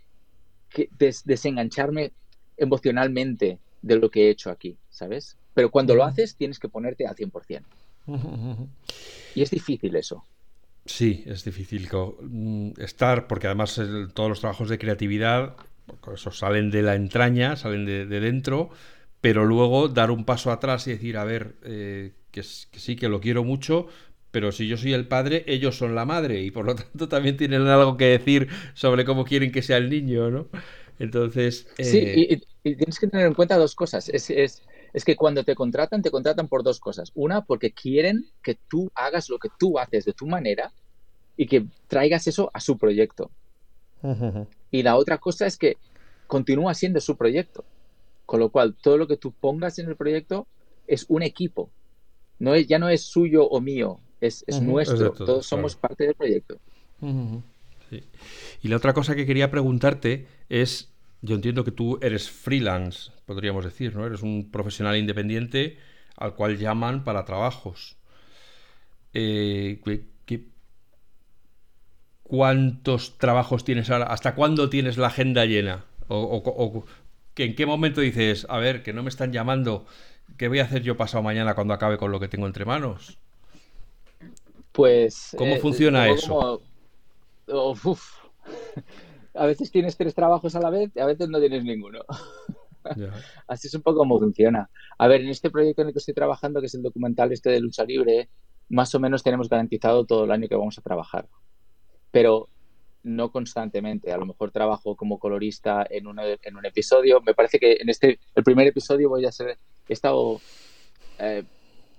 [1.24, 2.12] desengancharme
[2.56, 5.36] emocionalmente de lo que he hecho aquí, ¿sabes?
[5.54, 7.62] Pero cuando lo haces tienes que ponerte al 100%.
[9.34, 10.24] Y es difícil eso.
[10.84, 11.88] Sí, es difícil
[12.20, 13.80] mm, estar, porque además
[14.14, 15.56] todos los trabajos de creatividad
[16.14, 18.70] eso salen de la entraña, salen de, dentro,
[19.20, 23.20] pero luego dar un paso atrás y decir, a ver, eh, que, sí, que lo
[23.20, 23.86] quiero mucho,
[24.32, 27.36] pero si yo soy el padre, ellos son la madre y por lo tanto también
[27.36, 30.48] tienen algo que decir sobre cómo quieren que sea el niño, ¿no?
[30.98, 31.68] Entonces...
[31.78, 34.08] Sí, eh, y, tienes que tener en cuenta dos cosas.
[34.08, 34.62] Es, es,
[34.92, 37.10] es, que cuando te contratan, te contratan por dos cosas.
[37.14, 40.72] Una, porque quieren que tú hagas lo que tú haces de tu manera
[41.36, 43.30] y que traigas eso a su proyecto.
[44.70, 45.76] Y la otra cosa es que
[46.26, 47.64] continúa siendo su proyecto.
[48.26, 50.46] Con lo cual, todo lo que tú pongas en el proyecto
[50.86, 51.70] es un equipo.
[52.42, 55.12] No es, ya no es suyo o mío, es, nuestro.
[55.12, 56.58] Todos somos parte del proyecto.
[58.60, 63.64] Y la otra cosa que quería preguntarte es, yo entiendo que tú eres freelance, podríamos
[63.64, 64.04] decir, ¿no?
[64.04, 65.78] Eres un profesional independiente
[66.16, 67.96] al cual llaman para trabajos.
[69.14, 69.80] Eh,
[72.24, 74.06] ¿Cuántos trabajos tienes ahora?
[74.06, 75.84] ¿Hasta cuándo tienes la agenda llena?
[76.08, 76.84] ¿O,
[77.36, 79.86] en qué momento dices, a ver, que no me están llamando,
[80.36, 83.18] ¿qué voy a hacer yo pasado mañana cuando acabe con lo que tengo entre manos?
[84.72, 85.34] Pues...
[85.36, 86.62] ¿Cómo eh, funciona eso?
[87.48, 87.76] Oh,
[89.34, 92.00] a veces tienes tres trabajos a la vez y a veces no tienes ninguno.
[93.46, 94.68] Así es un poco como funciona.
[94.98, 97.50] A ver, en este proyecto en el que estoy trabajando, que es el documental este
[97.50, 98.28] de lucha libre,
[98.70, 101.28] más o menos tenemos garantizado todo el año que vamos a trabajar
[102.12, 102.48] pero
[103.02, 104.12] no constantemente.
[104.12, 106.04] A lo mejor trabajo como colorista en,
[106.42, 107.20] en un episodio.
[107.22, 109.58] Me parece que en este, el primer episodio voy a ser,
[109.88, 110.40] he estado,
[111.18, 111.44] eh,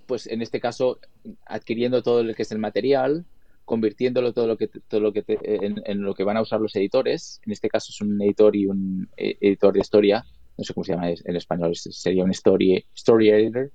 [0.06, 0.98] pues en este caso,
[1.46, 3.24] adquiriendo todo lo que es el material,
[3.64, 7.40] convirtiéndolo todo lo que, todo lo que en, lo que van a usar los editores.
[7.46, 10.24] En este caso es un editor y un eh, editor de historia.
[10.56, 13.72] No sé cómo se llama en español, sería un story, story editor.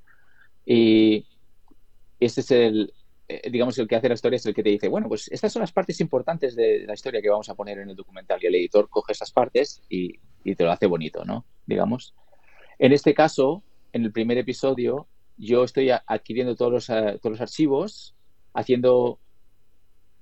[0.66, 1.26] Y
[2.20, 2.94] este es el,
[3.32, 5.54] eh, digamos, el que hace la historia es el que te dice, bueno, pues estas
[5.54, 8.40] son las partes importantes de la historia que vamos a poner en el documental.
[8.42, 10.20] Y el editor coge esas partes y,
[10.56, 11.46] te lo hace bonito, ¿no?
[11.68, 12.16] Digamos.
[12.80, 13.62] En este caso,
[13.94, 18.16] en el primer episodio, yo estoy adquiriendo todos los, eh, todos los archivos,
[18.54, 19.20] haciendo,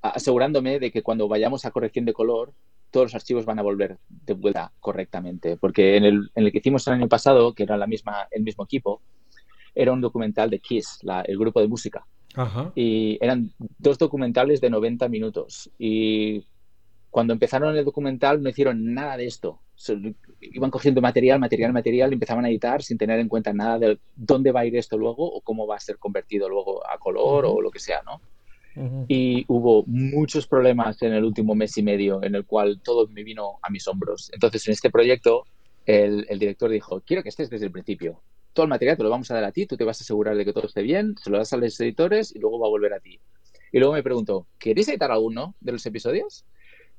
[0.02, 2.54] asegurándome de que cuando vayamos a corrección de color,
[2.92, 5.58] todos los archivos van a volver de vuelta correctamente.
[5.58, 8.44] Porque en el, en el que hicimos el año pasado, que era la misma, el
[8.44, 9.02] mismo equipo,
[9.76, 12.06] era un documental de Kiss, el grupo de música.
[12.76, 15.72] Y eran dos documentales de 90 minutos.
[15.80, 16.46] Y
[17.18, 19.60] cuando empezaron el documental no hicieron nada de esto.
[20.40, 23.98] Iban cogiendo material, material, material, y empezaban a editar sin tener en cuenta nada de
[24.16, 27.48] dónde va a ir esto luego o cómo va a ser convertido luego a color
[27.48, 28.22] o lo que sea, ¿no?
[29.08, 33.24] Y hubo muchos problemas en el último mes y medio en el cual todo me
[33.24, 34.30] vino a mis hombros.
[34.32, 35.48] Entonces, en este proyecto,
[35.88, 38.22] el, el director dijo, quiero que estés desde el principio
[38.54, 40.36] todo el material te lo vamos a dar a ti, tú te vas a asegurar
[40.36, 42.70] de que todo esté bien, se lo das a los editores y luego va a
[42.70, 43.20] volver a ti.
[43.72, 46.46] Y luego me preguntó, ¿queréis editar alguno de los episodios?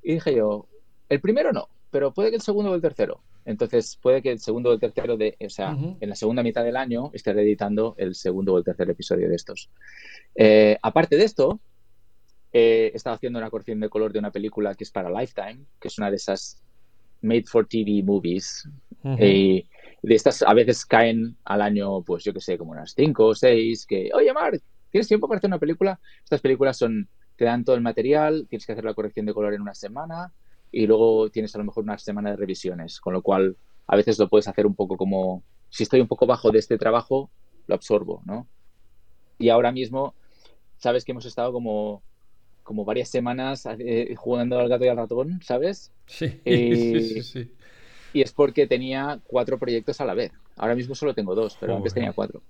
[0.02, 0.66] Y dije yo,
[1.08, 3.22] el primero no, pero puede que el segundo o el tercero.
[3.44, 6.62] Entonces, puede que el segundo o el tercero de, o sea, en la segunda mitad
[6.62, 9.70] del año esté editando el segundo o el tercer episodio de estos.
[10.34, 11.58] Eh, aparte de esto,
[12.52, 15.88] he estado haciendo una corrección de color de una película que es para Lifetime, que
[15.88, 16.62] es una de esas
[17.22, 18.68] made for TV movies.
[19.18, 19.66] y
[20.02, 23.34] de estas a veces caen al año, pues yo que sé, como unas cinco o
[23.34, 25.98] seis, que, oye, Mark, ¿tienes tiempo para hacer una película?
[26.22, 27.08] Estas películas son,
[27.38, 30.32] te dan todo el material, tienes que hacer la corrección de color en una semana
[30.72, 34.18] y luego tienes a lo mejor una semana de revisiones, con lo cual a veces
[34.18, 37.30] lo puedes hacer un poco como, si estoy un poco bajo de este trabajo,
[37.68, 38.48] lo absorbo, ¿no?
[39.38, 40.14] Y ahora mismo,
[40.78, 42.02] sabes que hemos estado como
[42.64, 45.90] como varias semanas eh, jugando al gato y al ratón, ¿sabes?
[46.04, 47.50] Sí, sí, sí, sí.
[48.12, 50.32] Y es porque tenía cuatro proyectos a la vez.
[50.56, 52.42] Ahora mismo solo tengo dos, pero antes tenía cuatro.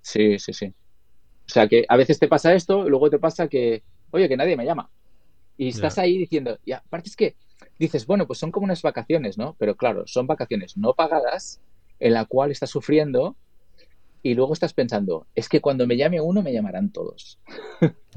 [0.00, 0.66] Sí, sí, sí.
[0.66, 4.36] O sea que a veces te pasa esto y luego te pasa que, oye, que
[4.36, 4.90] nadie me llama.
[5.56, 7.36] Y estás ahí diciendo, y aparte es que
[7.78, 9.56] dices, bueno, pues son como unas vacaciones, ¿no?
[9.58, 11.60] Pero claro, son vacaciones no pagadas
[11.98, 13.36] en la cual estás sufriendo
[14.22, 17.38] y luego estás pensando, es que cuando me llame uno me llamarán todos.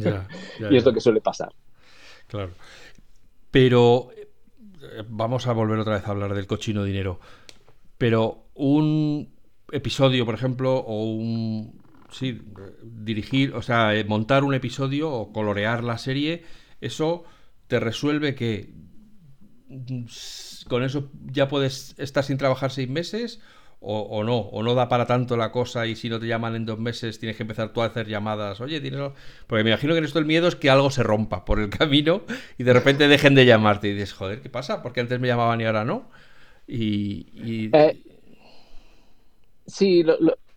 [0.60, 1.54] y es lo que suele pasar.
[2.28, 2.52] Claro.
[3.52, 4.10] Pero
[5.10, 7.20] vamos a volver otra vez a hablar del cochino dinero,
[7.98, 9.34] pero un
[9.72, 11.83] episodio, por ejemplo, o un...
[12.14, 12.42] Sí,
[12.84, 16.44] dirigir, o sea, eh, montar un episodio o colorear la serie,
[16.80, 17.24] eso
[17.68, 18.70] te resuelve que
[19.68, 20.06] mm,
[20.70, 23.42] con eso ya puedes estar sin trabajar seis meses
[23.86, 26.66] o, no, o no da para tanto la cosa y si no te llaman en
[26.66, 28.62] dos meses tienes que empezar tú a hacer llamadas.
[28.62, 29.12] Oye, tienes...
[29.46, 31.70] Porque me imagino que en esto el miedo es que algo se rompa por el
[31.78, 32.22] camino
[32.58, 34.82] y de repente dejen de llamarte y dices, joder, ¿qué pasa?
[34.82, 36.10] Porque antes me llamaban y ahora no.
[36.66, 37.70] Y...
[37.74, 38.02] Eh,
[39.66, 40.06] sí,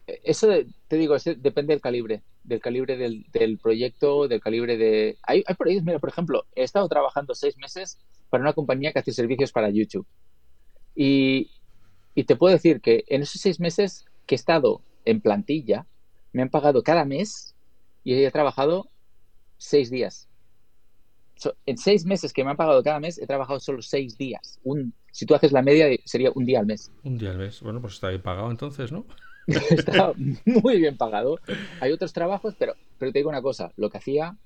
[0.06, 0.48] eso
[0.88, 5.18] te digo, depende del calibre, del calibre del, proyecto, del calibre de...
[5.22, 7.98] Hay, hay proyectos, mira, por ejemplo, he estado trabajando seis meses
[8.30, 10.06] para una compañía que hace servicios para YouTube.
[10.94, 11.50] Y,
[12.26, 15.86] te puedo decir que en esos seis meses que he estado en plantilla,
[16.32, 17.54] me han pagado cada mes
[18.02, 18.88] y he trabajado
[19.58, 20.28] seis días.
[21.66, 24.58] en seis meses que me han pagado cada mes, he trabajado solo seis días.
[25.12, 26.90] Si tú haces la media, sería un día al mes.
[27.04, 27.60] Un día al mes.
[27.60, 29.04] Bueno, pues está bien pagado entonces, ¿no?
[29.70, 30.12] está
[30.44, 31.38] muy bien pagado.
[31.80, 34.36] Hay otros trabajos, pero, pero te digo una cosa, lo que hacía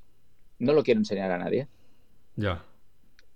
[0.58, 1.68] no lo quiero enseñar a nadie.
[2.36, 2.64] Ya.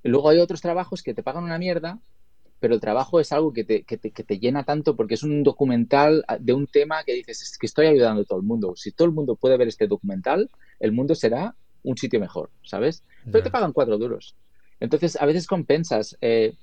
[0.02, 1.98] Luego hay otros trabajos que te pagan una mierda
[2.64, 5.22] pero el trabajo es algo que te, que te, que te llena tanto porque es
[5.22, 8.72] un documental de un tema que dices, es que estoy ayudando a todo el mundo.
[8.74, 10.50] Si todo el mundo puede ver este documental,
[10.80, 13.02] el mundo será un sitio mejor, ¿sabes?
[13.30, 14.34] Pero te pagan cuatro duros.
[14.80, 16.54] Entonces, a veces compensas eh,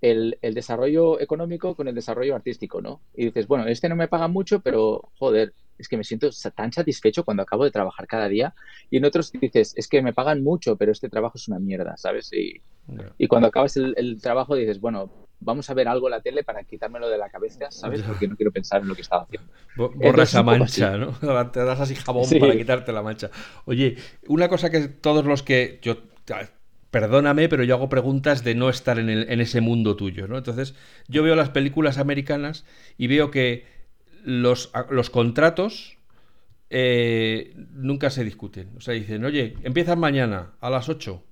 [0.00, 3.00] el, el, desarrollo económico con el desarrollo artístico, ¿no?
[3.14, 6.72] Y dices, bueno, este no me paga mucho, pero joder, es que me siento tan
[6.72, 8.54] satisfecho cuando acabo de trabajar cada día.
[8.90, 11.96] Y en otros dices, es que me pagan mucho, pero este trabajo es una mierda,
[11.96, 12.32] ¿sabes?
[12.32, 12.60] Y,
[13.16, 16.42] y cuando acabas el, el, trabajo dices, bueno, vamos a ver algo en la tele
[16.42, 18.02] para quitármelo de la cabeza, ¿sabes?
[18.02, 19.48] Porque no quiero pensar en lo que estaba haciendo.
[19.76, 21.12] Borra esa mancha, ¿no?
[21.52, 23.30] Te das así jabón para quitarte la mancha.
[23.64, 23.96] Oye,
[24.26, 25.98] una cosa que todos los que yo
[26.90, 30.38] perdóname, pero yo hago preguntas de no estar en, en, ese mundo tuyo, ¿no?
[30.38, 30.74] Entonces,
[31.08, 32.64] yo veo las películas americanas
[32.96, 33.66] y veo que
[34.24, 35.98] los, los contratos
[36.70, 38.70] eh, nunca se discuten.
[38.76, 41.24] O sea, dicen, oye, empiezas mañana a las 8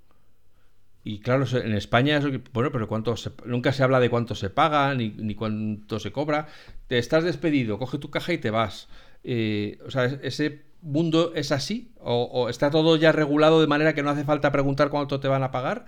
[1.05, 2.21] y claro, en España,
[2.53, 6.49] bueno, pero cuánto nunca se habla de cuánto se paga ni, ni, cuánto se cobra.
[6.89, 8.89] Te estás despedido, coge tu caja y te vas.
[9.23, 11.93] Eh, o sea, ¿ese mundo es así?
[11.99, 15.43] ¿O, está todo ya regulado de manera que no hace falta preguntar cuánto te van
[15.43, 15.87] a pagar?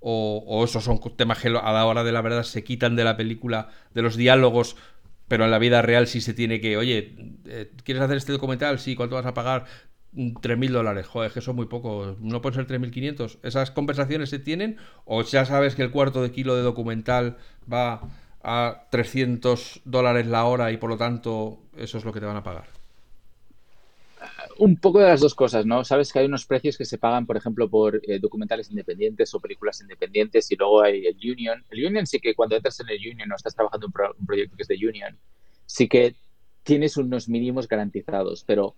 [0.00, 3.16] ¿O, esos son temas que a la hora de la verdad se quitan de la
[3.16, 4.76] película, de los diálogos,
[5.28, 7.14] pero en la vida real sí se tiene que, oye,
[7.46, 8.78] eh, ¿quieres hacer este documental?
[8.80, 9.66] Sí, ¿cuánto vas a pagar?
[10.12, 13.38] 3.000 dólares, joder, que es muy poco, no pueden ser 3.500.
[13.44, 14.78] ¿Esas conversaciones se tienen?
[15.04, 17.36] ¿O ya sabes que el cuarto de kilo de documental
[17.72, 18.08] va
[18.42, 22.36] a 300 dólares la hora y por lo tanto eso es lo que te van
[22.36, 22.79] a pagar?
[24.58, 25.84] Un poco de las dos cosas, ¿no?
[25.84, 29.40] Sabes que hay unos precios que se pagan, por ejemplo, por eh, documentales independientes o
[29.40, 31.64] películas independientes y luego hay el Union.
[31.70, 34.56] El Union sí que cuando entras en el Union o estás trabajando en un proyecto
[34.56, 35.18] que es de Union,
[35.66, 36.14] sí que
[36.62, 38.74] tienes unos mínimos garantizados, pero,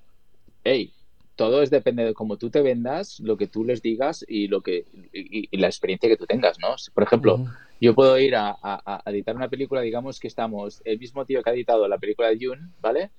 [0.65, 0.93] hey,
[1.37, 4.61] todo es depende de cómo tú te vendas, lo que tú les digas y lo
[4.61, 6.77] que y, la experiencia que tú tengas, ¿no?
[6.95, 7.45] Por ejemplo,
[7.81, 11.53] yo puedo ir a, editar una película, digamos que estamos el mismo tío que ha
[11.53, 13.11] editado la película de June, ¿vale?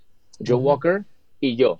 [0.46, 1.06] Joe Walker
[1.40, 1.80] y yo,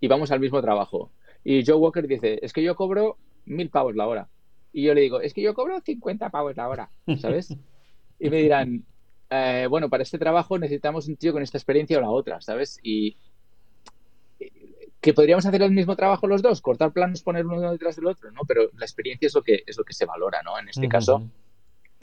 [0.00, 1.10] y vamos al mismo trabajo.
[1.44, 4.28] Y Joe Walker dice, es que yo cobro mil pavos la hora.
[4.72, 6.90] Y yo le digo, es que yo cobro 50 pavos la hora,
[7.20, 7.56] ¿sabes?
[8.18, 8.84] Y me dirán,
[9.30, 12.80] eh, bueno, para este trabajo necesitamos un tío con esta experiencia o la otra, ¿sabes?
[12.82, 13.16] Y
[15.00, 18.32] que podríamos hacer el mismo trabajo los dos, cortar planos, poner uno detrás del otro,
[18.32, 18.40] ¿no?
[18.48, 20.58] Pero la experiencia es lo que es lo que se valora, ¿no?
[20.58, 21.28] En este caso.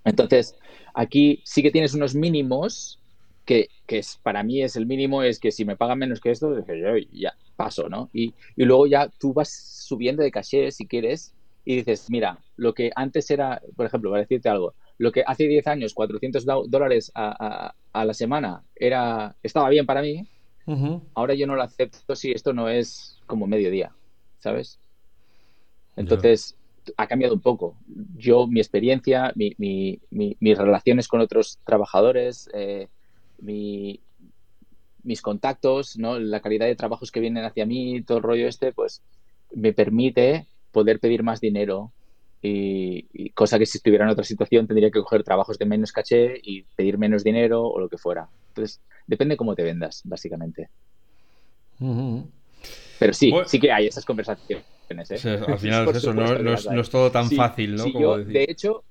[0.04, 0.56] Entonces,
[0.94, 3.01] aquí sí que tienes unos mínimos
[3.46, 6.32] que, que es, para mí es el mínimo, es que si me pagan menos que
[6.32, 8.10] esto, yo ya paso, ¿no?
[8.14, 11.34] Y, y luego ya tú vas subiendo de caché si quieres
[11.66, 15.48] y dices, mira, lo que antes era, por ejemplo, para decirte algo, lo que hace
[15.48, 20.28] 10 años, 400 dólares a, a, a la semana, era, estaba bien para mí,
[21.14, 23.92] Ahora yo no lo acepto si esto no es como mediodía,
[24.40, 24.80] ¿sabes?
[25.96, 26.56] Entonces,
[26.98, 27.76] ha cambiado un poco.
[28.16, 32.88] Yo, mi experiencia, mi, mis relaciones con otros trabajadores, eh,
[33.42, 34.02] mis
[35.22, 36.20] contactos, ¿no?
[36.20, 39.02] la calidad de trabajos que vienen hacia mí, todo el rollo este, pues
[39.54, 41.92] me permite poder pedir más dinero
[42.42, 45.92] y, y, cosa que si estuviera en otra situación tendría que coger trabajos de menos
[45.92, 48.30] caché y pedir menos dinero o lo que fuera.
[48.48, 50.70] Entonces, depende cómo te vendas, básicamente.
[53.00, 54.64] Pero sí, sí que hay esas conversaciones.
[54.90, 55.40] ¿eh?
[55.48, 58.18] al final es eso, no, es, todo tan fácil, ¿no?
[58.18, 58.84] De hecho,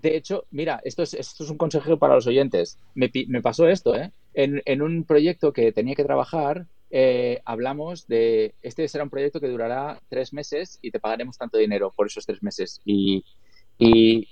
[0.00, 2.78] de hecho, mira, esto es, esto es un consejo para los oyentes.
[2.94, 4.12] Me, me pasó esto, ¿eh?
[4.34, 9.48] En, un proyecto que tenía que trabajar, eh, hablamos de, este será un proyecto que
[9.48, 12.80] durará tres meses y te pagaremos tanto dinero por esos tres meses.
[12.84, 13.24] Y,
[13.78, 14.28] y,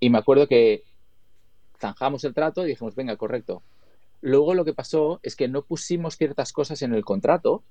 [0.00, 0.82] y me acuerdo que
[1.78, 3.62] zanjamos el trato y dijimos, venga, correcto.
[4.20, 7.62] Luego lo que pasó es que no pusimos ciertas cosas en el contrato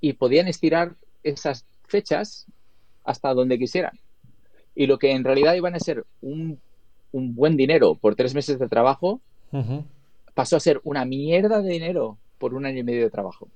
[0.00, 2.46] y podían estirar esas fechas
[3.02, 3.98] hasta donde quisieran.
[4.74, 6.60] Y lo que en realidad iban a ser un,
[7.12, 9.20] buen dinero por tres meses de trabajo,
[10.34, 13.48] pasó a ser una mierda de dinero por un año y medio de trabajo.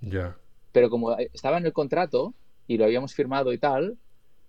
[0.00, 0.36] Ya.
[0.72, 2.34] Pero como estaba en el contrato
[2.66, 3.96] y lo habíamos firmado y tal,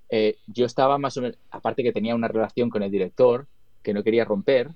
[0.09, 3.47] eh, yo estaba más o menos, aparte que tenía una relación con el director
[3.81, 4.71] que no quería romper,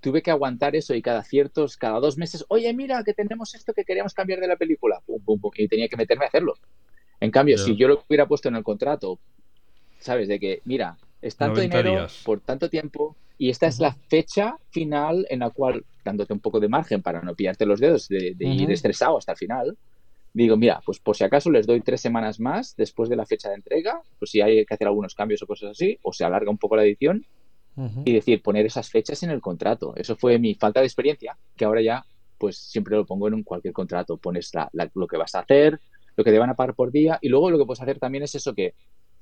[0.00, 3.72] tuve que aguantar eso y cada ciertos, cada dos meses, oye, mira, que tenemos esto
[3.72, 5.02] que queríamos cambiar de la película,
[5.56, 6.54] y tenía que meterme a hacerlo.
[7.20, 9.18] En cambio, si yo lo hubiera puesto en el contrato,
[9.98, 10.28] ¿sabes?
[10.28, 15.26] De que, mira, es tanto dinero por tanto tiempo y esta es la fecha final
[15.28, 18.70] en la cual, dándote un poco de margen para no pillarte los dedos, de, ir
[18.70, 19.76] estresado hasta el final,
[20.32, 23.48] digo, mira, pues por si acaso les doy tres semanas más después de la fecha
[23.48, 26.50] de entrega, pues si hay que hacer algunos cambios o cosas así, o se alarga
[26.50, 27.26] un poco la edición,
[28.06, 29.94] y decir, poner esas fechas en el contrato.
[29.96, 32.06] Eso fue mi falta de experiencia, que ahora ya
[32.38, 34.16] pues siempre lo pongo en cualquier contrato.
[34.16, 34.50] Pones
[34.94, 35.78] lo que vas a hacer,
[36.16, 38.24] lo que te van a pagar por día y luego lo que puedes hacer también
[38.24, 38.74] es eso que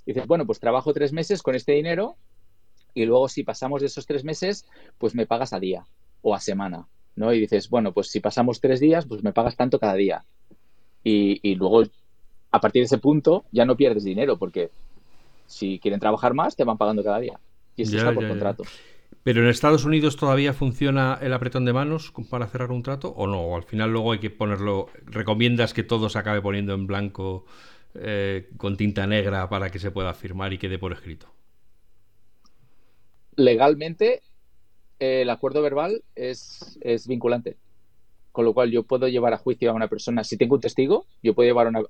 [0.07, 2.16] dices, bueno, pues trabajo tres meses con este dinero
[2.94, 4.66] y luego si pasamos de esos tres meses,
[4.98, 5.84] pues me pagas a día
[6.22, 6.86] o a semana,
[7.16, 7.32] ¿no?
[7.32, 10.24] Y dices, bueno, pues si pasamos tres días, pues me pagas tanto cada día.
[11.02, 11.82] Y, y luego,
[12.50, 14.70] a partir de ese punto, ya no pierdes dinero porque
[15.46, 17.38] si quieren trabajar más, te van pagando cada día.
[17.76, 18.64] Y eso está por contrato.
[19.24, 23.26] Pero en Estados Unidos todavía funciona el apretón de manos para cerrar un trato o
[23.26, 26.86] no, o al final luego hay que ponerlo, recomiendas que todo se acabe poniendo en
[26.86, 27.46] blanco
[27.95, 31.28] eh, con tinta negra para que se pueda firmar y quede por escrito.
[33.36, 34.22] Legalmente
[34.99, 37.57] el acuerdo verbal es, es vinculante,
[38.32, 41.07] con lo cual yo puedo llevar a juicio a una persona, si tengo un testigo,
[41.22, 41.82] yo puedo llevar a una...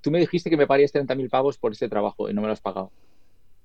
[0.00, 2.52] tú me dijiste que me pagarías 30.000 pavos por este trabajo y no me lo
[2.52, 2.90] has pagado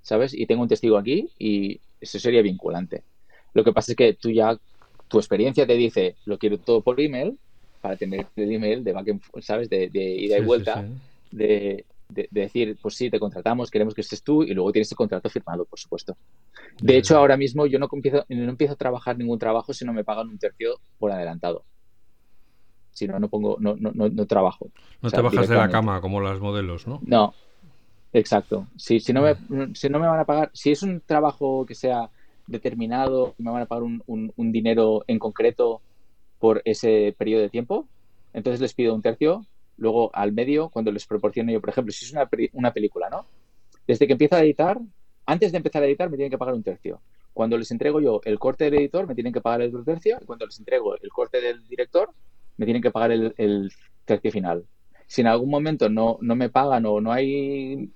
[0.05, 0.35] ¿sabes?
[0.35, 3.01] Y tengo un testigo aquí y eso sería vinculante.
[3.55, 4.55] Lo que pasa es que tú ya,
[5.07, 7.39] tu experiencia te dice, lo quiero todo por email,
[7.81, 9.07] para tener el email de back
[9.41, 9.67] ¿sabes?
[9.67, 10.85] De, ida y vuelta,
[11.35, 15.27] De, decir, pues sí, te contratamos, queremos que estés tú y luego tienes el contrato
[15.27, 16.15] firmado, por supuesto.
[16.79, 19.91] De hecho, ahora mismo yo no empiezo, no empiezo a trabajar ningún trabajo si no
[19.91, 21.65] me pagan un tercio por adelantado.
[22.91, 24.69] Si no, no pongo, no, no, no, trabajo.
[25.01, 27.01] No te bajas de la cama como las modelos, ¿no?
[27.03, 27.33] No,
[28.15, 28.67] Exacto.
[28.77, 29.35] Si, si, no me,
[29.75, 32.09] si no me van a pagar, si es un trabajo que sea
[32.47, 35.81] determinado, me van a pagar un, un, dinero en concreto
[36.39, 37.89] por ese periodo de tiempo,
[38.31, 39.45] entonces les pido un tercio.
[39.77, 43.25] Luego al medio, cuando les proporciono yo, por ejemplo, si es una, una película, ¿no?
[43.87, 44.79] Desde que empiezo a editar,
[45.25, 47.01] antes de empezar a editar, me tienen que pagar un tercio.
[47.33, 50.17] Cuando les entrego yo el corte del editor, me tienen que pagar el otro tercio.
[50.21, 52.09] Y cuando les entrego el corte del director,
[52.57, 53.71] me tienen que pagar el, el
[54.05, 54.65] tercio final.
[55.07, 57.91] Si en algún momento no, no me pagan o no hay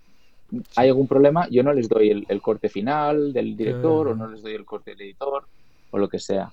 [0.75, 4.41] hay algún problema, yo no les doy el, corte final del director o no les
[4.41, 5.45] doy el corte del editor
[5.91, 6.51] o lo que sea.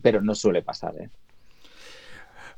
[0.00, 1.10] Pero no suele pasar, ¿eh?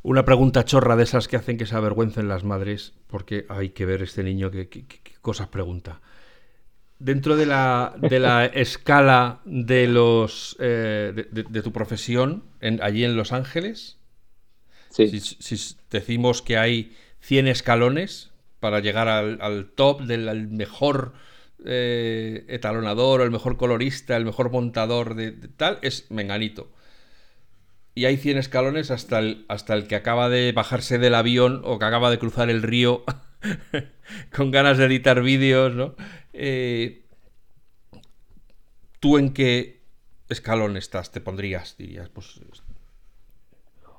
[0.03, 3.87] Una pregunta chorra de esas que hacen que se avergüencen las madres, porque hay que
[3.87, 4.87] ver este niño qué
[5.21, 6.01] cosas pregunta.
[6.99, 13.17] Dentro de la, de la escala de los eh, de, tu profesión en, allí en
[13.17, 13.99] Los Ángeles,
[14.91, 15.09] si,
[15.91, 21.15] decimos que hay 100 escalones para llegar al, top del mejor
[21.65, 26.71] eh, etalonador el mejor colorista, el mejor montador de, tal, es Menganito.
[27.95, 31.79] Y hay 100 escalones hasta el, hasta el que acaba de bajarse del avión o
[31.79, 33.05] que acaba de cruzar el río
[34.35, 35.95] con ganas de editar vídeos, ¿no?
[36.33, 37.05] Eh,
[39.01, 39.81] ¿Tú en qué
[40.29, 41.11] escalón estás?
[41.11, 41.77] ¿Te pondrías?
[41.77, 42.41] Dirías, pues...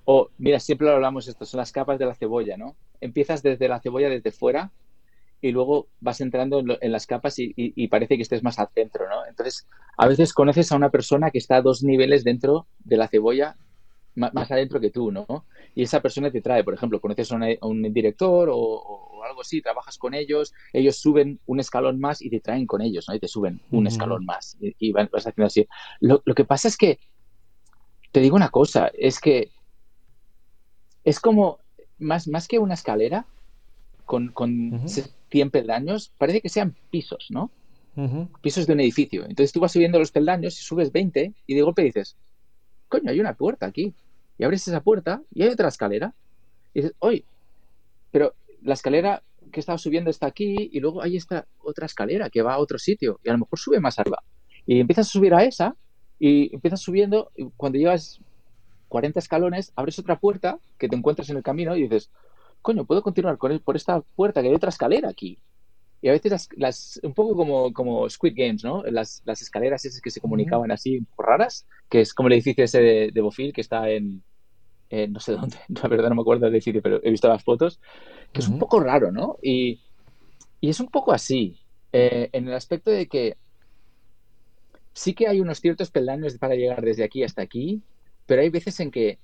[0.06, 2.76] O, mira, siempre lo hablamos esto, son las capas de la cebolla, ¿no?
[3.02, 4.72] Empiezas desde la cebolla, desde fuera,
[5.42, 9.26] y luego vas entrando en, las capas y, parece que estés más al centro, ¿no?
[9.28, 9.68] Entonces,
[9.98, 13.56] a veces conoces a una persona que está a dos niveles dentro de la cebolla,
[14.16, 15.46] más, adentro que tú, ¿no?
[15.76, 19.98] Y esa persona te trae, por ejemplo, conoces a, un director o, algo así, trabajas
[19.98, 23.16] con ellos, ellos suben un escalón más y te traen con ellos, ¿no?
[23.16, 25.68] Y te suben un escalón más y, vas haciendo así.
[26.00, 27.00] Lo, que pasa es que,
[28.12, 29.52] te digo una cosa, es que
[31.04, 31.60] es como,
[32.00, 33.26] más, más que una escalera,
[34.06, 37.52] con, con 100 peldaños, parece que sean pisos, ¿no?
[38.42, 39.22] Pisos de un edificio.
[39.24, 42.18] Entonces tú vas subiendo los peldaños y subes 20 y de golpe dices,
[42.92, 43.94] coño, hay una puerta aquí.
[44.38, 46.14] Y abres esa puerta y hay otra escalera.
[46.74, 47.24] Y dices, oye,
[48.12, 52.42] pero la escalera que estaba subiendo está aquí y luego hay esta otra escalera que
[52.42, 54.22] va a otro sitio y a lo mejor sube más arriba.
[54.66, 55.76] Y empiezas a subir a esa
[56.20, 58.20] y empiezas subiendo y cuando llevas
[58.90, 62.12] 40 escalones abres otra puerta que te encuentras en el camino y dices,
[62.62, 65.40] coño, puedo continuar con por esta puerta que hay otra escalera aquí.
[66.02, 68.84] Y a veces las, un poco como, como Squid Games, ¿no?
[68.84, 72.34] Las, las escaleras esas que se comunicaban así, un poco raras, que es como el
[72.34, 74.24] edificio ese de, de Bofil que está en,
[75.10, 77.80] no sé dónde, la verdad no me acuerdo del edificio, pero he visto las fotos,
[78.34, 79.38] que es un poco raro, ¿no?
[79.42, 79.80] Y,
[80.60, 81.60] y es un poco así,
[81.94, 83.38] eh, en el aspecto de que
[84.94, 87.82] sí que hay unos ciertos peldaños para llegar desde aquí hasta aquí,
[88.26, 89.20] pero hay veces en que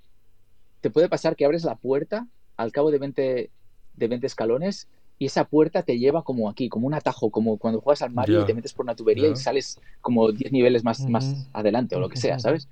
[0.82, 3.51] te puede pasar que abres la puerta al cabo de 20,
[3.95, 4.88] de 20 escalones
[5.20, 8.41] y esa puerta te lleva como aquí, como un atajo, como cuando juegas al Mario
[8.41, 11.99] y te metes por una tubería y sales como 10 niveles más, más adelante o
[11.99, 12.70] lo que sea, ¿sabes?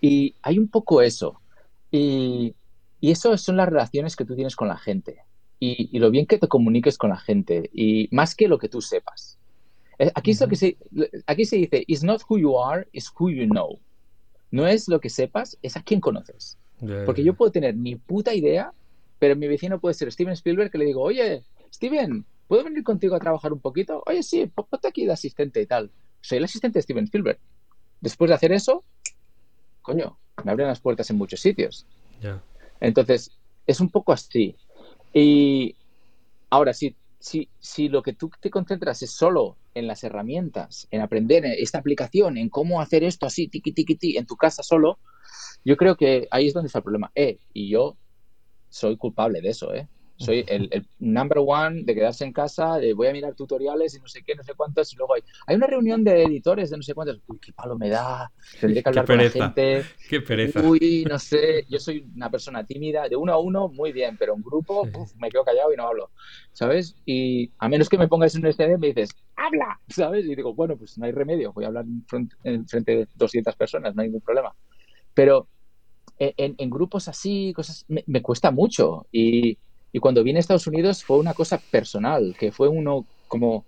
[0.00, 1.40] Y hay un poco eso.
[1.90, 2.54] Y,
[3.00, 5.18] y eso son las relaciones que tú tienes con la gente.
[5.60, 7.70] Y, lo bien que te comuniques con la gente.
[7.72, 9.38] Y más que lo que tú sepas.
[9.98, 10.76] Eh, aquí, es lo que se,
[11.26, 13.78] aquí se dice, it's not who you are, it's who you know.
[14.50, 16.58] No es lo que sepas, es a quién conoces.
[17.06, 18.72] Porque yo puedo tener ni puta idea,
[19.18, 21.44] pero mi vecino puede ser Steven Spielberg que le digo, oye,
[21.74, 24.00] Steven, ¿puedo venir contigo a trabajar un poquito?
[24.06, 25.90] Oye, sí, ponte aquí de asistente y tal.
[26.20, 27.40] Soy el asistente de Steven Spielberg.
[28.00, 28.84] Después de hacer eso,
[29.82, 31.84] coño, me abren las puertas en muchos sitios.
[32.78, 33.32] Entonces,
[33.66, 34.54] es un poco así.
[35.12, 35.74] Y
[36.48, 41.00] ahora, si, si, si lo que tú te concentras es solo en las herramientas, en
[41.00, 45.00] aprender esta aplicación, en cómo hacer esto así, tiki, tiki, tiki, en tu casa solo,
[45.64, 47.10] yo creo que ahí es donde está el problema.
[47.16, 47.96] Eh, y yo
[48.68, 49.88] soy culpable de eso, ¿eh?
[50.16, 54.06] Soy el, number one de quedarse en casa, de voy a mirar tutoriales y no
[54.06, 56.82] sé qué, no sé cuántos, y luego hay, hay una reunión de editores de no
[56.82, 59.84] sé cuántos, uy, qué palo me da, tendré que hablar con la gente.
[60.08, 60.60] Qué pereza.
[60.60, 64.34] Uy, no sé, yo soy una persona tímida, de uno a uno, muy bien, pero
[64.34, 64.88] en grupo,
[65.18, 66.10] me quedo callado y no hablo,
[66.52, 66.96] ¿sabes?
[67.04, 70.24] Y a menos que me pongas en un escenario me dices, habla, ¿sabes?
[70.26, 71.84] Y digo, bueno, pues no hay remedio, voy a hablar
[72.44, 74.54] en frente, de 200 personas, no hay ningún problema.
[75.12, 75.48] Pero
[76.18, 79.58] en, grupos así, cosas, me, me cuesta mucho y
[79.94, 83.64] y cuando vine a Estados Unidos fue una cosa personal, que fue uno como,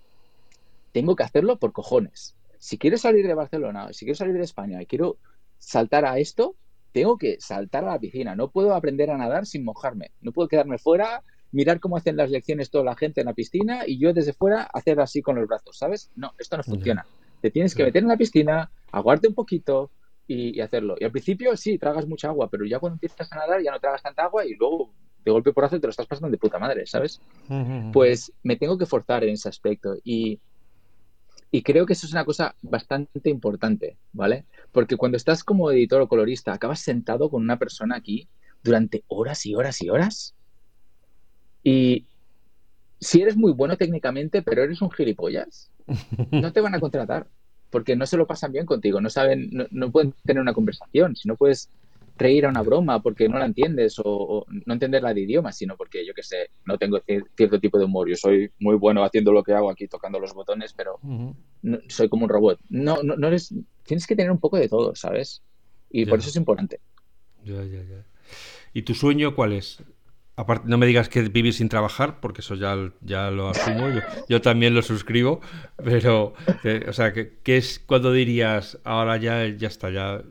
[0.91, 2.35] tengo que hacerlo por cojones.
[2.59, 5.19] Si quiero salir de Barcelona, si quiero salir de España y quiero
[5.57, 6.57] saltar a esto,
[6.91, 8.35] tengo que saltar a la piscina.
[8.35, 10.11] No puedo aprender a nadar sin mojarme.
[10.19, 11.23] No puedo quedarme fuera,
[11.53, 14.63] mirar cómo hacen las lecciones toda la gente en la piscina y yo desde fuera
[14.63, 16.11] hacer así con los brazos, ¿sabes?
[16.17, 17.05] No, esto no funciona.
[17.39, 19.91] Te tienes que meter en la piscina, aguarte un poquito
[20.27, 20.97] y, y, hacerlo.
[20.99, 23.79] Y al principio sí, tragas mucha agua, pero ya cuando empiezas a nadar ya no
[23.79, 24.91] tragas tanta agua y luego
[25.27, 27.21] de golpe por hacer te lo estás pasando de puta madre, ¿sabes?
[27.91, 30.39] Pues me tengo que forzar en ese aspecto y,
[31.51, 34.45] y creo que eso es una cosa bastante importante, ¿vale?
[34.71, 38.27] Porque cuando estás como editor o colorista, acabas sentado con una persona aquí
[38.63, 40.35] durante horas y horas y horas
[41.63, 42.05] y
[42.99, 45.69] si eres muy bueno técnicamente, pero eres un gilipollas,
[46.31, 47.27] no te van a contratar
[47.69, 51.17] porque no se lo pasan bien contigo, no saben, no, no pueden tener una conversación,
[51.17, 51.69] si no puedes
[52.17, 56.05] reír a una broma porque no la entiendes o, no entenderla de idioma, sino porque
[56.05, 57.01] yo que sé, no tengo
[57.35, 58.09] cierto tipo de humor.
[58.09, 60.99] Yo soy muy bueno haciendo lo que hago aquí, tocando los botones, pero
[61.87, 62.59] soy como un robot.
[62.69, 63.53] No, no, no eres,
[63.83, 65.43] tienes que tener un poco de todo, ¿sabes?
[65.89, 66.79] Y por eso es importante.
[67.43, 68.05] Ya, ya, ya.
[68.73, 69.81] ¿Y tu sueño cuál es?
[70.39, 73.87] Aparte, no me digas que vivir sin trabajar, porque eso ya, ya lo asumo,
[74.29, 75.41] yo, también lo suscribo,
[75.83, 76.35] pero,
[76.87, 80.21] o sea, ¿qué, es cuando dirías, ahora ya, ya está, ya,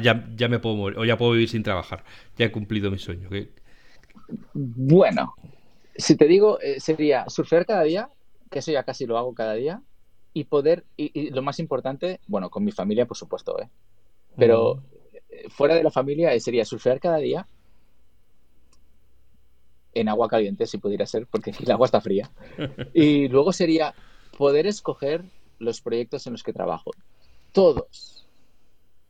[0.00, 2.04] ya, ya, me puedo morir, o ya puedo vivir sin trabajar,
[2.36, 3.28] ya he cumplido mi sueño?
[4.54, 5.34] Bueno,
[5.96, 8.08] si te digo, eh, sería surfear cada día,
[8.52, 9.82] que eso ya casi lo hago cada día,
[10.32, 13.68] y poder, y, lo más importante, bueno, con mi familia, por supuesto, ¿eh?
[14.36, 15.50] pero mm.
[15.50, 17.48] fuera de la familia eh, sería surfear cada día
[20.00, 22.30] en agua caliente, si pudiera ser, porque el agua está fría.
[22.92, 23.94] Y luego sería
[24.36, 25.24] poder escoger
[25.58, 26.90] los proyectos en los que trabajo.
[27.52, 28.26] Todos.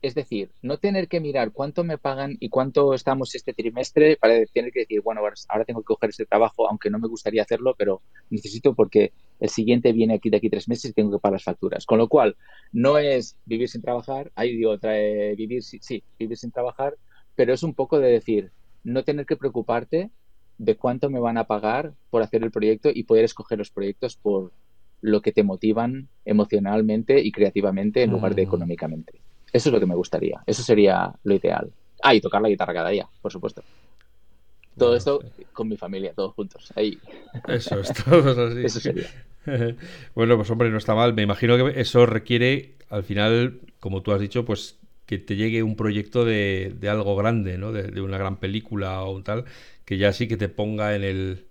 [0.03, 4.45] Es decir, no tener que mirar cuánto me pagan y cuánto estamos este trimestre para
[4.47, 7.75] tener que decir, bueno, ahora tengo que coger este trabajo, aunque no me gustaría hacerlo,
[7.77, 11.33] pero necesito porque el siguiente viene aquí de aquí tres meses y tengo que pagar
[11.33, 11.87] las facturas.
[11.87, 12.37] Con lo cual,
[12.71, 16.97] no es vivir sin trabajar, ahí digo, trae, vivir, sí, vivir sin trabajar,
[17.35, 18.53] pero es un poco de decir,
[18.85, 20.11] no tener que preocuparte
[20.59, 24.17] de cuánto me van a pagar por hacer el proyecto y poder escoger los proyectos
[24.17, 24.53] por
[25.01, 28.47] lo que te motivan emocionalmente y creativamente en lugar de mm.
[28.47, 29.21] económicamente.
[29.53, 30.43] Eso es lo que me gustaría.
[30.47, 31.71] Eso sería lo ideal.
[32.03, 33.63] Ah, y tocar la guitarra cada día, por supuesto.
[34.77, 35.21] Todo esto
[35.53, 36.73] con mi familia, todos juntos.
[36.77, 36.99] Ahí.
[37.49, 38.65] Eso es, todos así.
[38.65, 39.07] Eso sería.
[40.15, 41.15] bueno, pues hombre, no está mal.
[41.15, 45.63] Me imagino que eso requiere, al final, como tú has dicho, pues que te llegue
[45.63, 47.73] un proyecto de, de algo grande, ¿no?
[47.73, 49.45] De, una gran película o tal,
[49.85, 51.47] que ya sí que te ponga en el,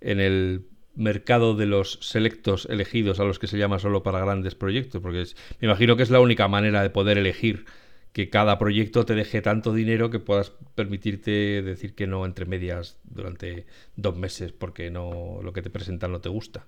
[0.00, 4.54] en el mercado de los selectos elegidos a los que se llama solo para grandes
[4.54, 5.24] proyectos, porque
[5.60, 7.66] me imagino que es la única manera de poder elegir
[8.12, 12.98] que cada proyecto te deje tanto dinero que puedas permitirte decir que no entre medias
[13.04, 16.66] durante dos meses porque no lo que te presentan no te gusta.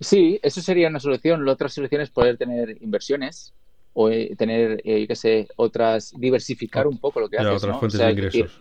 [0.00, 1.44] Sí, eso sería una solución.
[1.44, 3.54] La otra solución es poder tener inversiones
[3.98, 7.64] o eh, tener, eh, qué sé, otras, diversificar un poco lo que haces.
[7.64, 8.60] Otras fuentes de ingresos.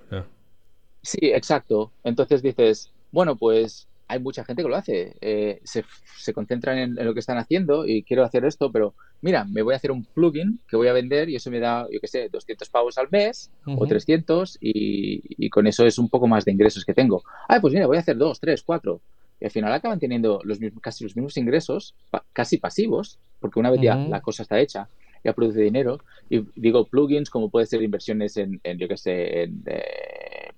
[1.01, 1.91] Sí, exacto.
[2.05, 5.13] Entonces dices, bueno, pues hay mucha gente que lo hace.
[5.19, 5.83] Eh, se,
[6.17, 9.73] se, concentran en, lo que están haciendo y quiero hacer esto, pero mira, me voy
[9.73, 12.29] a hacer un plugin que voy a vender y eso me da, yo qué sé,
[12.29, 16.53] 200 pavos al mes o 300 y, y, con eso es un poco más de
[16.53, 17.23] ingresos que tengo.
[17.49, 19.01] Ah, pues mira, voy a hacer dos, tres, cuatro.
[19.41, 21.93] Y al final acaban teniendo los mismos, casi los mismos ingresos,
[22.31, 24.87] casi pasivos, porque una vez ya la cosa está hecha,
[25.25, 25.99] ya produce dinero.
[26.29, 29.63] Y digo plugins como puede ser inversiones en, en yo qué sé, en...
[29.65, 30.51] Eh,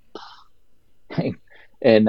[1.80, 2.08] en,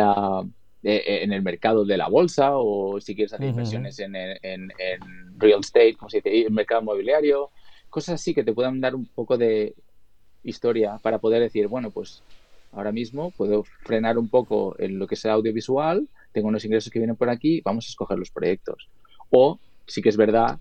[0.83, 4.71] e, en, el mercado de la bolsa o si quieres hacer inversiones en, en,
[5.37, 7.51] real estate, como se dice, el mercado inmobiliario,
[7.91, 9.75] cosas así que te puedan dar un poco de
[10.43, 12.23] historia para poder decir, bueno, pues
[12.73, 16.99] ahora mismo puedo frenar un poco en lo que sea audiovisual, tengo unos ingresos que
[16.99, 18.89] vienen por aquí, vamos a escoger los proyectos.
[19.31, 20.59] O sí que es verdad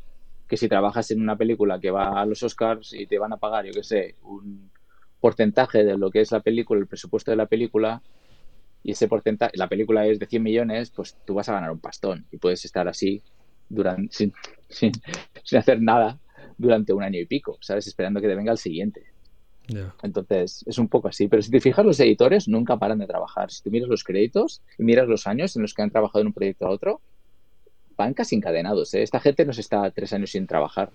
[0.48, 3.38] que si trabajas en una película que va a los Oscars y te van a
[3.38, 4.72] pagar, yo qué sé, un
[5.20, 8.02] porcentaje de lo que es la película, el presupuesto de la película,
[8.84, 11.80] y ese porcentaje, la película es de 100 millones, pues tú vas a ganar un
[11.80, 13.22] pastón y puedes estar así
[13.68, 14.34] durante, sin,
[14.70, 14.91] sin,
[15.58, 16.20] hacer nada
[16.58, 17.88] durante un año y pico, ¿sabes?
[17.88, 19.04] Esperando que te venga el siguiente.
[20.02, 21.28] Entonces, es un poco así.
[21.28, 23.52] Pero si te fijas, los editores nunca paran de trabajar.
[23.52, 26.28] Si tú miras los créditos y miras los años en los que han trabajado en
[26.28, 27.02] un proyecto a otro,
[27.98, 28.93] van casi encadenados.
[28.93, 29.04] ¿eh?
[29.04, 30.91] Esta gente nos está tres años sin trabajar.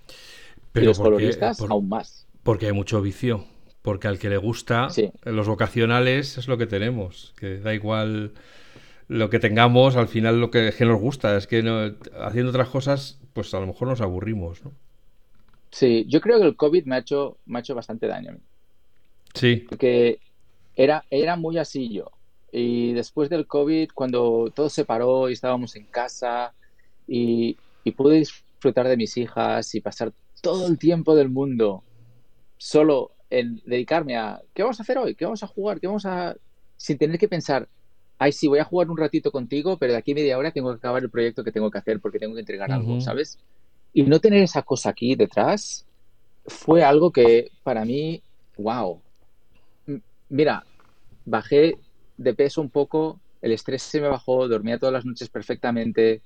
[0.72, 2.26] Pero y los coloristas, aún más.
[2.42, 3.44] Porque hay mucho vicio
[3.82, 4.88] porque al que le gusta,
[5.24, 8.32] los vocacionales es lo que tenemos, que da igual
[9.08, 11.58] lo que tengamos, al final lo que, nos gusta, es que
[12.20, 14.72] haciendo otras cosas, pues a lo mejor nos aburrimos, ¿no?
[15.70, 18.34] Sí, yo creo que el COVID me ha hecho, me ha hecho bastante daño a
[18.34, 18.40] mí.
[19.34, 19.64] Sí.
[19.68, 20.20] Porque
[20.76, 22.10] era, era muy así yo.
[22.52, 26.52] Y después del COVID, cuando todo se paró y estábamos en casa
[27.06, 31.82] y, y pude disfrutar de mis hijas y pasar todo el tiempo del mundo
[32.58, 36.04] solo en dedicarme a qué vamos a hacer hoy, qué vamos a jugar, qué vamos
[36.04, 36.36] a.
[36.76, 37.68] sin tener que pensar,
[38.18, 40.70] ay, sí, voy a jugar un ratito contigo, pero de aquí a media hora tengo
[40.70, 43.38] que acabar el proyecto que tengo que hacer porque tengo que entregar algo, ¿sabes?
[43.92, 45.86] Y no tener esa cosa aquí detrás
[46.46, 48.22] fue algo que para mí,
[48.58, 49.00] wow.
[50.28, 50.64] Mira,
[51.24, 51.78] bajé
[52.16, 56.22] de peso un poco, el estrés se me bajó, dormía todas las noches perfectamente,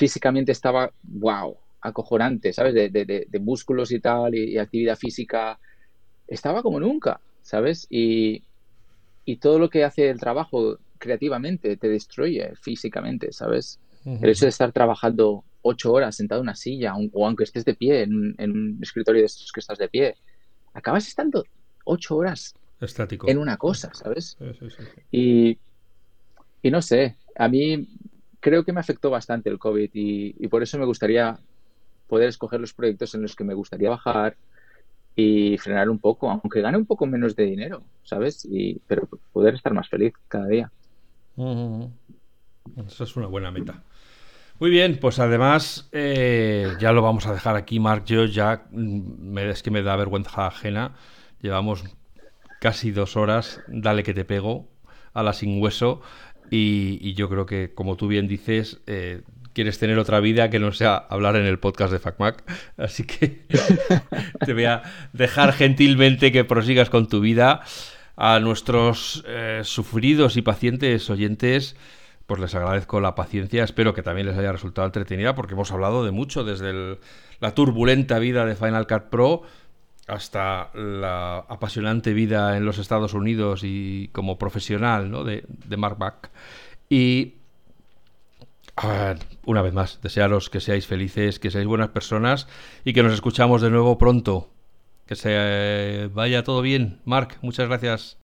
[0.00, 2.72] físicamente estaba, wow, acojonante, ¿sabes?
[2.72, 5.58] De, de, músculos y tal, y actividad física
[6.26, 7.86] estaba como nunca, ¿sabes?
[7.90, 8.42] Y,
[9.40, 13.78] todo lo que hace el trabajo creativamente te destruye físicamente, ¿sabes?
[14.04, 17.74] El hecho de estar trabajando ocho horas sentado en una silla o aunque estés de
[17.74, 20.16] pie en, un escritorio de estos que estás de pie,
[20.74, 21.44] acabas estando
[21.84, 23.28] ocho horas Estático.
[23.28, 24.36] en una cosa, ¿sabes?
[25.12, 25.56] Y,
[26.60, 27.86] y, no sé, a mí
[28.40, 31.38] creo que me afectó bastante el COVID y, por eso me gustaría
[32.08, 34.36] poder escoger los proyectos en los que me gustaría bajar,
[35.16, 38.46] y frenar un poco, aunque gane un poco menos de dinero, ¿sabes?
[38.50, 40.70] Y, pero poder estar más feliz cada día.
[42.86, 43.82] Eso es una buena meta.
[44.58, 48.04] Muy bien, pues además eh, ya lo vamos a dejar aquí, Mark.
[48.04, 50.94] Yo ya mm, me, es que me da vergüenza ajena.
[51.40, 51.84] Llevamos
[52.60, 54.68] casi dos horas, dale que te pego
[55.14, 56.02] a la sin hueso.
[56.50, 59.22] Y, yo creo que, como tú bien dices, eh,
[59.52, 62.42] quieres tener otra vida que no sea hablar en el podcast de FacMac.
[62.76, 63.46] Así que
[64.44, 64.82] te voy a
[65.12, 67.62] dejar gentilmente que prosigas con tu vida.
[68.22, 71.74] A nuestros eh, sufridos y pacientes oyentes,
[72.26, 73.64] pues les agradezco la paciencia.
[73.64, 76.98] Espero que también les haya resultado entretenida porque hemos hablado de mucho, desde
[77.40, 79.42] la turbulenta vida de Final Cut Pro
[80.06, 85.24] hasta la apasionante vida en los Estados Unidos y como profesional ¿no?
[85.24, 86.30] de, de Mark Back.
[86.88, 87.34] Y
[89.44, 92.48] una vez más, desearos que seáis felices, que seáis buenas personas
[92.84, 94.50] y que nos escuchamos de nuevo pronto.
[95.06, 97.00] Que se vaya todo bien.
[97.04, 98.19] Mark, muchas gracias.